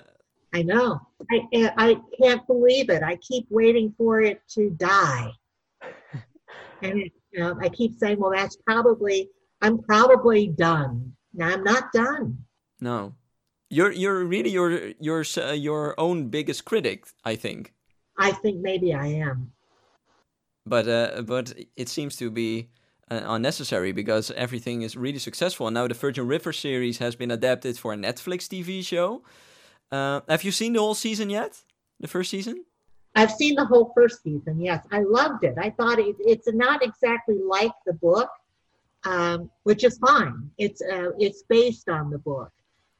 I 0.53 0.61
know. 0.63 1.01
I 1.29 1.71
I 1.75 1.97
can't 2.17 2.47
believe 2.47 2.89
it. 2.89 3.03
I 3.03 3.17
keep 3.17 3.45
waiting 3.49 3.93
for 3.97 4.21
it 4.21 4.41
to 4.55 4.69
die, 4.69 5.31
and 6.81 7.11
uh, 7.41 7.55
I 7.59 7.67
keep 7.67 7.99
saying, 7.99 8.21
"Well, 8.21 8.31
that's 8.31 8.55
probably 8.55 9.29
I'm 9.61 9.79
probably 9.79 10.47
done." 10.47 11.11
Now 11.33 11.49
I'm 11.49 11.65
not 11.65 11.91
done. 11.91 12.37
No, 12.79 13.15
you're 13.71 13.91
you're 13.91 14.23
really 14.25 14.49
your 14.49 14.91
your 14.99 15.23
uh, 15.37 15.53
your 15.53 15.95
own 15.97 16.27
biggest 16.27 16.65
critic, 16.65 17.05
I 17.23 17.35
think. 17.35 17.73
I 18.19 18.31
think 18.31 18.61
maybe 18.61 18.93
I 18.93 19.07
am. 19.07 19.53
But 20.65 20.87
uh, 20.87 21.21
but 21.21 21.53
it 21.77 21.87
seems 21.87 22.17
to 22.17 22.29
be 22.29 22.69
uh, 23.09 23.21
unnecessary 23.25 23.93
because 23.93 24.29
everything 24.31 24.81
is 24.81 24.97
really 24.97 25.19
successful. 25.19 25.67
And 25.67 25.73
now 25.73 25.87
the 25.87 25.93
Virgin 25.93 26.27
River 26.27 26.51
series 26.53 26.97
has 26.99 27.15
been 27.15 27.31
adapted 27.31 27.79
for 27.79 27.93
a 27.93 27.95
Netflix 27.95 28.47
TV 28.47 28.85
show. 28.85 29.23
Uh, 29.89 30.19
have 30.27 30.43
you 30.43 30.51
seen 30.51 30.73
the 30.73 30.79
whole 30.79 30.95
season 30.95 31.29
yet? 31.29 31.63
The 31.99 32.07
first 32.07 32.29
season? 32.29 32.65
I've 33.15 33.31
seen 33.31 33.55
the 33.55 33.65
whole 33.65 33.91
first 33.95 34.23
season. 34.23 34.59
Yes, 34.59 34.85
I 34.91 35.01
loved 35.01 35.43
it. 35.43 35.55
I 35.57 35.69
thought 35.69 35.99
it, 35.99 36.15
it's 36.19 36.47
not 36.53 36.83
exactly 36.83 37.39
like 37.45 37.73
the 37.85 37.93
book, 37.93 38.29
um, 39.05 39.49
which 39.63 39.83
is 39.83 39.97
fine. 39.97 40.49
It's 40.57 40.81
uh, 40.81 41.11
it's 41.19 41.43
based 41.43 41.89
on 41.89 42.09
the 42.09 42.17
book 42.17 42.51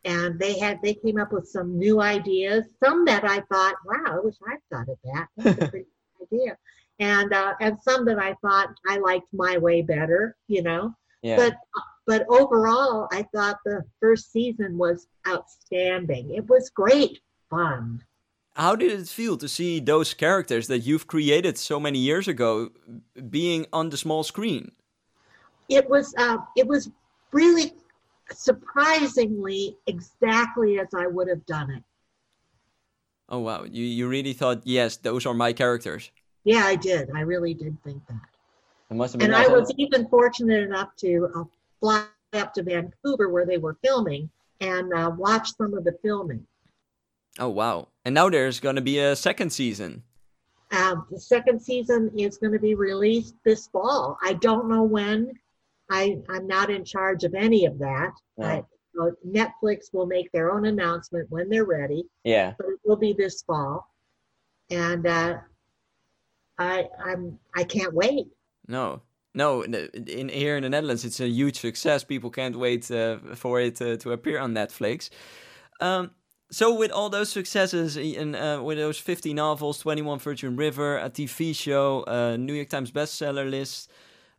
and 0.05 0.39
they 0.39 0.57
had 0.57 0.81
they 0.81 0.93
came 0.93 1.19
up 1.19 1.31
with 1.31 1.47
some 1.47 1.77
new 1.77 2.01
ideas 2.01 2.65
some 2.83 3.05
that 3.05 3.23
i 3.23 3.39
thought 3.51 3.75
wow 3.85 4.15
i 4.15 4.19
wish 4.19 4.35
i'd 4.49 4.57
thought 4.71 4.89
of 4.89 4.97
that. 5.03 5.27
That's 5.37 5.61
a 5.61 5.67
pretty 5.69 5.85
idea. 6.33 6.57
And 6.99 7.33
uh, 7.33 7.53
and 7.59 7.77
some 7.81 8.05
that 8.05 8.19
i 8.19 8.35
thought 8.41 8.69
i 8.87 8.97
liked 8.97 9.27
my 9.33 9.57
way 9.57 9.81
better 9.81 10.35
you 10.47 10.63
know? 10.63 10.93
Yeah. 11.21 11.35
but 11.37 11.55
but 12.07 12.25
overall 12.29 13.07
i 13.11 13.23
thought 13.33 13.57
the 13.65 13.83
first 13.99 14.31
season 14.31 14.77
was 14.77 15.07
outstanding. 15.27 16.33
It 16.33 16.47
was 16.47 16.69
great 16.69 17.19
fun. 17.49 18.03
How 18.55 18.75
did 18.75 18.91
it 18.91 19.07
feel 19.07 19.37
to 19.37 19.47
see 19.47 19.79
those 19.79 20.13
characters 20.13 20.67
that 20.67 20.79
you've 20.79 21.07
created 21.07 21.57
so 21.57 21.79
many 21.79 21.99
years 21.99 22.27
ago 22.27 22.71
being 23.29 23.65
on 23.71 23.89
the 23.89 23.97
small 23.97 24.23
screen? 24.23 24.71
It 25.69 25.89
was 25.89 26.13
uh, 26.17 26.37
it 26.57 26.67
was 26.67 26.89
really 27.31 27.73
surprisingly 28.33 29.77
exactly 29.87 30.79
as 30.79 30.87
I 30.95 31.07
would 31.07 31.27
have 31.27 31.45
done 31.45 31.71
it. 31.71 31.83
Oh 33.29 33.39
wow, 33.39 33.63
you 33.63 33.85
you 33.85 34.07
really 34.07 34.33
thought 34.33 34.61
yes, 34.65 34.97
those 34.97 35.25
are 35.25 35.33
my 35.33 35.53
characters. 35.53 36.11
Yeah, 36.43 36.63
I 36.65 36.75
did. 36.75 37.09
I 37.15 37.21
really 37.21 37.53
did 37.53 37.81
think 37.83 38.05
that. 38.07 38.19
It 38.89 38.95
must 38.95 39.13
have 39.13 39.19
been. 39.19 39.33
And 39.33 39.35
I 39.35 39.47
was 39.47 39.71
even 39.77 40.07
fortunate 40.09 40.63
enough 40.63 40.95
to 40.97 41.29
uh, 41.35 41.43
fly 41.79 42.05
up 42.33 42.53
to 42.55 42.63
Vancouver 42.63 43.29
where 43.29 43.45
they 43.45 43.57
were 43.57 43.77
filming 43.83 44.29
and 44.59 44.93
uh, 44.93 45.11
watch 45.15 45.55
some 45.55 45.73
of 45.73 45.83
the 45.83 45.97
filming. 46.01 46.45
Oh 47.39 47.49
wow! 47.49 47.87
And 48.03 48.13
now 48.13 48.29
there's 48.29 48.59
going 48.59 48.75
to 48.75 48.81
be 48.81 48.99
a 48.99 49.15
second 49.15 49.51
season. 49.51 50.03
Uh, 50.71 50.95
the 51.09 51.19
second 51.19 51.61
season 51.61 52.11
is 52.17 52.37
going 52.37 52.53
to 52.53 52.59
be 52.59 52.75
released 52.75 53.35
this 53.43 53.67
fall. 53.67 54.17
I 54.23 54.33
don't 54.33 54.69
know 54.69 54.83
when 54.83 55.33
I, 55.91 56.17
I'm 56.29 56.47
not 56.47 56.71
in 56.71 56.85
charge 56.85 57.23
of 57.23 57.35
any 57.35 57.65
of 57.65 57.77
that. 57.79 58.11
I, 58.41 58.63
Netflix 59.27 59.93
will 59.93 60.05
make 60.05 60.31
their 60.31 60.51
own 60.51 60.65
announcement 60.65 61.27
when 61.29 61.49
they're 61.49 61.65
ready. 61.65 62.03
Yeah. 62.23 62.53
But 62.57 62.67
it 62.67 62.79
will 62.83 62.97
be 62.97 63.13
this 63.13 63.41
fall. 63.43 63.87
And 64.69 65.05
uh, 65.05 65.37
I 66.57 66.87
I'm 67.03 67.37
I 67.55 67.63
can't 67.63 67.93
wait. 67.93 68.27
No. 68.67 69.01
No, 69.33 69.63
in 69.63 70.27
here 70.27 70.57
in 70.57 70.63
the 70.63 70.69
Netherlands, 70.69 71.05
it's 71.05 71.21
a 71.21 71.27
huge 71.29 71.57
success. 71.57 72.03
People 72.03 72.29
can't 72.29 72.57
wait 72.57 72.91
uh, 72.91 73.17
for 73.35 73.61
it 73.61 73.81
uh, 73.81 73.95
to 73.95 74.11
appear 74.11 74.37
on 74.37 74.53
Netflix. 74.53 75.09
Um, 75.79 76.11
so, 76.51 76.73
with 76.75 76.91
all 76.91 77.09
those 77.09 77.31
successes, 77.31 77.95
and 77.95 78.35
uh, 78.35 78.59
with 78.61 78.77
those 78.77 78.97
50 78.97 79.33
novels, 79.33 79.77
21 79.79 80.19
Virgin 80.19 80.57
River, 80.57 80.97
a 80.97 81.09
TV 81.09 81.55
show, 81.55 82.03
a 82.07 82.37
New 82.37 82.53
York 82.53 82.67
Times 82.67 82.91
bestseller 82.91 83.49
list, 83.49 83.89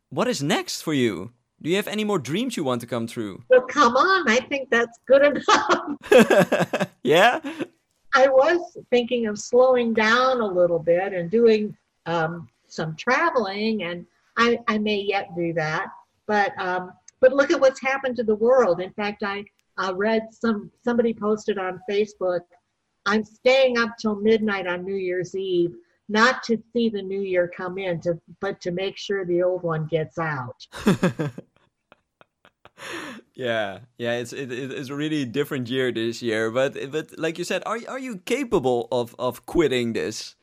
what 0.09 0.27
is 0.27 0.43
next 0.43 0.83
for 0.83 0.93
you? 0.93 1.31
Do 1.63 1.69
you 1.69 1.77
have 1.77 1.87
any 1.87 2.03
more 2.03 2.19
dreams 2.19 2.57
you 2.57 2.65
want 2.65 2.81
to 2.81 2.87
come 2.87 3.07
true? 3.07 3.41
Well, 3.49 3.61
come 3.61 3.95
on. 3.95 4.29
I 4.29 4.41
think 4.41 4.69
that's 4.69 4.99
good 5.07 5.23
enough. 5.25 6.89
yeah? 7.03 7.39
I 8.13 8.27
was 8.27 8.77
thinking 8.89 9.27
of 9.27 9.39
slowing 9.39 9.93
down 9.93 10.41
a 10.41 10.45
little 10.45 10.77
bit 10.77 11.13
and 11.13 11.31
doing 11.31 11.75
um, 12.05 12.49
some 12.67 12.97
traveling, 12.97 13.83
and 13.83 14.05
I, 14.35 14.59
I 14.67 14.77
may 14.77 14.97
yet 14.97 15.33
do 15.37 15.53
that. 15.53 15.87
But 16.27 16.51
um, 16.59 16.91
but 17.21 17.31
look 17.31 17.49
at 17.49 17.61
what's 17.61 17.81
happened 17.81 18.17
to 18.17 18.23
the 18.23 18.35
world. 18.35 18.81
In 18.81 18.91
fact, 18.91 19.23
I 19.23 19.45
uh, 19.77 19.93
read 19.95 20.27
some 20.31 20.69
somebody 20.83 21.13
posted 21.13 21.57
on 21.57 21.79
Facebook. 21.89 22.41
I'm 23.05 23.23
staying 23.23 23.77
up 23.77 23.91
till 23.97 24.15
midnight 24.15 24.67
on 24.67 24.83
New 24.83 24.95
Year's 24.95 25.33
Eve 25.33 25.73
not 26.09 26.43
to 26.43 26.61
see 26.73 26.89
the 26.89 27.01
new 27.01 27.21
year 27.21 27.51
come 27.55 27.77
in, 27.77 27.99
to, 28.01 28.19
but 28.39 28.59
to 28.61 28.71
make 28.71 28.97
sure 28.97 29.25
the 29.25 29.41
old 29.41 29.63
one 29.63 29.87
gets 29.87 30.17
out. 30.19 30.67
yeah, 33.35 33.79
yeah, 33.97 34.13
it's 34.13 34.33
it, 34.33 34.51
it's 34.51 34.89
a 34.89 34.95
really 34.95 35.25
different 35.25 35.69
year 35.69 35.91
this 35.91 36.21
year. 36.21 36.51
But 36.51 36.91
but 36.91 37.17
like 37.17 37.37
you 37.37 37.43
said, 37.43 37.63
are 37.65 37.79
are 37.87 37.99
you 37.99 38.17
capable 38.17 38.87
of 38.91 39.15
of 39.19 39.45
quitting 39.45 39.93
this? 39.93 40.35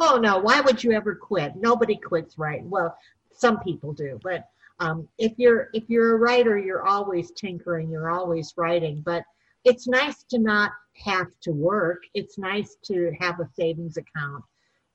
Oh 0.00 0.18
no, 0.18 0.38
why 0.38 0.60
would 0.60 0.82
you 0.82 0.92
ever 0.92 1.14
quit? 1.14 1.54
Nobody 1.56 1.96
quits 1.96 2.38
writing. 2.38 2.68
Well, 2.70 2.96
some 3.32 3.60
people 3.60 3.92
do, 3.92 4.18
but 4.22 4.48
um, 4.80 5.08
if 5.18 5.32
you're 5.36 5.68
if 5.72 5.84
you're 5.88 6.16
a 6.16 6.18
writer, 6.18 6.58
you're 6.58 6.86
always 6.86 7.30
tinkering, 7.32 7.90
you're 7.90 8.10
always 8.10 8.52
writing. 8.56 9.02
But 9.04 9.24
it's 9.64 9.86
nice 9.86 10.24
to 10.30 10.38
not 10.38 10.72
have 11.04 11.28
to 11.42 11.52
work. 11.52 12.02
It's 12.14 12.36
nice 12.36 12.76
to 12.86 13.12
have 13.20 13.38
a 13.40 13.48
savings 13.54 13.96
account 13.96 14.44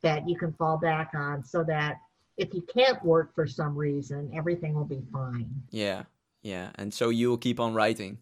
that 0.01 0.27
you 0.27 0.37
can 0.37 0.53
fall 0.53 0.77
back 0.77 1.11
on, 1.15 1.43
so 1.43 1.63
that 1.63 1.97
if 2.37 2.53
you 2.53 2.61
can't 2.61 3.03
work 3.03 3.33
for 3.33 3.47
some 3.47 3.75
reason, 3.75 4.29
everything 4.35 4.73
will 4.73 4.85
be 4.85 5.01
fine. 5.11 5.49
Yeah, 5.71 6.03
yeah. 6.47 6.69
And 6.75 6.93
so 6.93 7.09
you 7.09 7.29
will 7.29 7.37
keep 7.37 7.59
on 7.59 7.73
writing. 7.73 8.19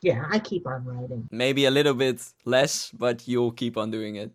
Yeah, 0.00 0.26
I 0.30 0.38
keep 0.38 0.66
on 0.66 0.84
writing. 0.84 1.28
Maybe 1.30 1.64
a 1.64 1.70
little 1.70 1.94
bit 1.94 2.22
less, 2.44 2.90
but 2.92 3.26
you'll 3.26 3.52
keep 3.52 3.76
on 3.76 3.90
doing 3.90 4.16
it. 4.16 4.30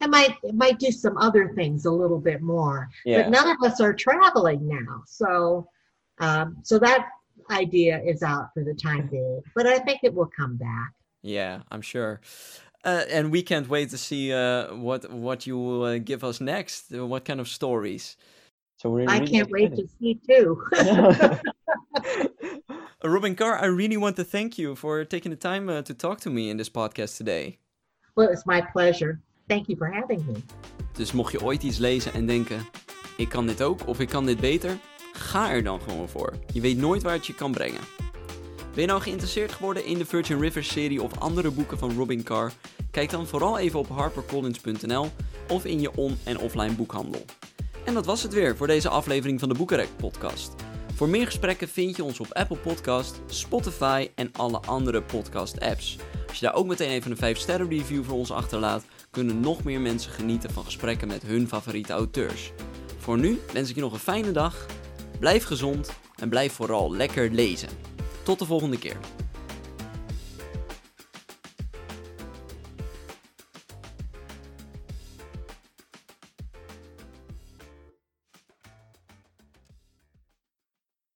I 0.00 0.06
might 0.06 0.34
might 0.54 0.78
do 0.78 0.90
some 0.90 1.18
other 1.18 1.52
things 1.54 1.84
a 1.84 1.90
little 1.90 2.18
bit 2.18 2.40
more. 2.40 2.88
Yeah. 3.04 3.22
But 3.22 3.30
none 3.30 3.48
of 3.50 3.58
us 3.62 3.80
are 3.80 3.92
traveling 3.92 4.66
now, 4.66 5.02
so 5.06 5.68
um, 6.20 6.56
so 6.62 6.78
that 6.78 7.08
idea 7.50 8.00
is 8.02 8.22
out 8.22 8.48
for 8.54 8.64
the 8.64 8.74
time 8.74 9.08
being. 9.08 9.42
But 9.54 9.66
I 9.66 9.78
think 9.78 10.00
it 10.02 10.14
will 10.14 10.30
come 10.34 10.56
back. 10.56 10.92
Yeah, 11.22 11.60
I'm 11.70 11.82
sure. 11.82 12.20
Uh, 12.82 13.04
and 13.10 13.30
we 13.30 13.42
can't 13.42 13.68
wait 13.68 13.90
to 13.90 13.98
see 13.98 14.32
uh, 14.32 14.74
what 14.74 15.10
what 15.12 15.46
you 15.46 15.58
will 15.58 15.82
uh, 15.84 15.98
give 15.98 16.24
us 16.24 16.40
next. 16.40 16.94
Uh, 16.94 17.06
what 17.06 17.26
kind 17.26 17.40
of 17.40 17.48
stories? 17.48 18.16
So 18.78 18.88
we're 18.88 19.10
I 19.10 19.18
really 19.18 19.32
can't 19.32 19.50
wait 19.50 19.76
to 19.76 19.86
see 19.98 20.18
too. 20.26 20.64
Robin 23.02 23.34
Carr, 23.34 23.58
I 23.62 23.66
really 23.66 23.96
want 23.96 24.16
to 24.16 24.24
thank 24.24 24.52
you 24.58 24.76
for 24.76 25.04
taking 25.06 25.30
the 25.32 25.38
time 25.48 25.68
uh, 25.70 25.82
to 25.82 25.94
talk 25.94 26.20
to 26.20 26.30
me 26.30 26.48
in 26.48 26.56
this 26.56 26.70
podcast 26.70 27.16
today. 27.16 27.58
well, 28.14 28.28
it's 28.28 28.44
my 28.44 28.60
pleasure. 28.72 29.20
Thank 29.48 29.66
you 29.68 29.76
for 29.78 29.88
having 29.92 30.24
me. 30.26 30.32
Dus 30.92 31.12
mocht 31.12 31.32
je 31.32 31.42
ooit 31.42 31.62
iets 31.62 31.78
lezen 31.78 32.12
en 32.12 32.26
denken: 32.26 32.66
ik 33.16 33.28
kan 33.28 33.46
dit 33.46 33.62
ook 33.62 33.86
of 33.86 34.00
ik 34.00 34.08
kan 34.08 34.26
dit 34.26 34.40
beter, 34.40 34.78
ga 35.12 35.50
er 35.50 35.62
dan 35.62 35.80
gewoon 35.80 36.08
voor. 36.08 36.32
Je 36.52 36.60
weet 36.60 36.76
nooit 36.78 37.02
waar 37.02 37.12
het 37.12 37.26
je 37.26 37.34
kan 37.34 37.52
brengen. 37.52 37.80
Ben 38.74 38.80
je 38.80 38.86
nou 38.86 39.00
geïnteresseerd 39.00 39.52
geworden 39.52 39.84
in 39.84 39.98
de 39.98 40.04
Virgin 40.06 40.40
Rivers 40.40 40.68
serie 40.72 41.02
of 41.02 41.18
andere 41.18 41.50
boeken 41.50 41.78
van 41.78 41.92
Robin 41.96 42.22
Carr? 42.22 42.52
Kijk 42.90 43.10
dan 43.10 43.26
vooral 43.26 43.58
even 43.58 43.78
op 43.78 43.88
harpercollins.nl 43.88 45.08
of 45.48 45.64
in 45.64 45.80
je 45.80 45.96
on- 45.96 46.18
en 46.24 46.38
offline 46.38 46.72
boekhandel. 46.74 47.24
En 47.84 47.94
dat 47.94 48.06
was 48.06 48.22
het 48.22 48.32
weer 48.32 48.56
voor 48.56 48.66
deze 48.66 48.88
aflevering 48.88 49.40
van 49.40 49.48
de 49.48 49.54
Boekenrek 49.54 49.88
podcast. 49.96 50.54
Voor 51.00 51.08
meer 51.08 51.26
gesprekken 51.26 51.68
vind 51.68 51.96
je 51.96 52.04
ons 52.04 52.20
op 52.20 52.32
Apple 52.32 52.56
Podcast, 52.56 53.20
Spotify 53.26 54.08
en 54.14 54.32
alle 54.32 54.58
andere 54.58 55.02
podcast 55.02 55.60
apps. 55.60 55.98
Als 56.28 56.38
je 56.38 56.46
daar 56.46 56.54
ook 56.54 56.66
meteen 56.66 56.90
even 56.90 57.10
een 57.10 57.16
5 57.16 57.38
sterren 57.38 57.68
review 57.68 58.04
voor 58.04 58.18
ons 58.18 58.30
achterlaat, 58.30 58.84
kunnen 59.10 59.40
nog 59.40 59.64
meer 59.64 59.80
mensen 59.80 60.12
genieten 60.12 60.50
van 60.50 60.64
gesprekken 60.64 61.08
met 61.08 61.22
hun 61.22 61.48
favoriete 61.48 61.92
auteurs. 61.92 62.52
Voor 62.98 63.18
nu 63.18 63.40
wens 63.52 63.68
ik 63.68 63.74
je 63.74 63.80
nog 63.80 63.92
een 63.92 63.98
fijne 63.98 64.32
dag, 64.32 64.66
blijf 65.18 65.44
gezond 65.44 65.90
en 66.16 66.28
blijf 66.28 66.52
vooral 66.52 66.92
lekker 66.94 67.30
lezen. 67.30 67.68
Tot 68.22 68.38
de 68.38 68.44
volgende 68.44 68.78
keer. 68.78 68.96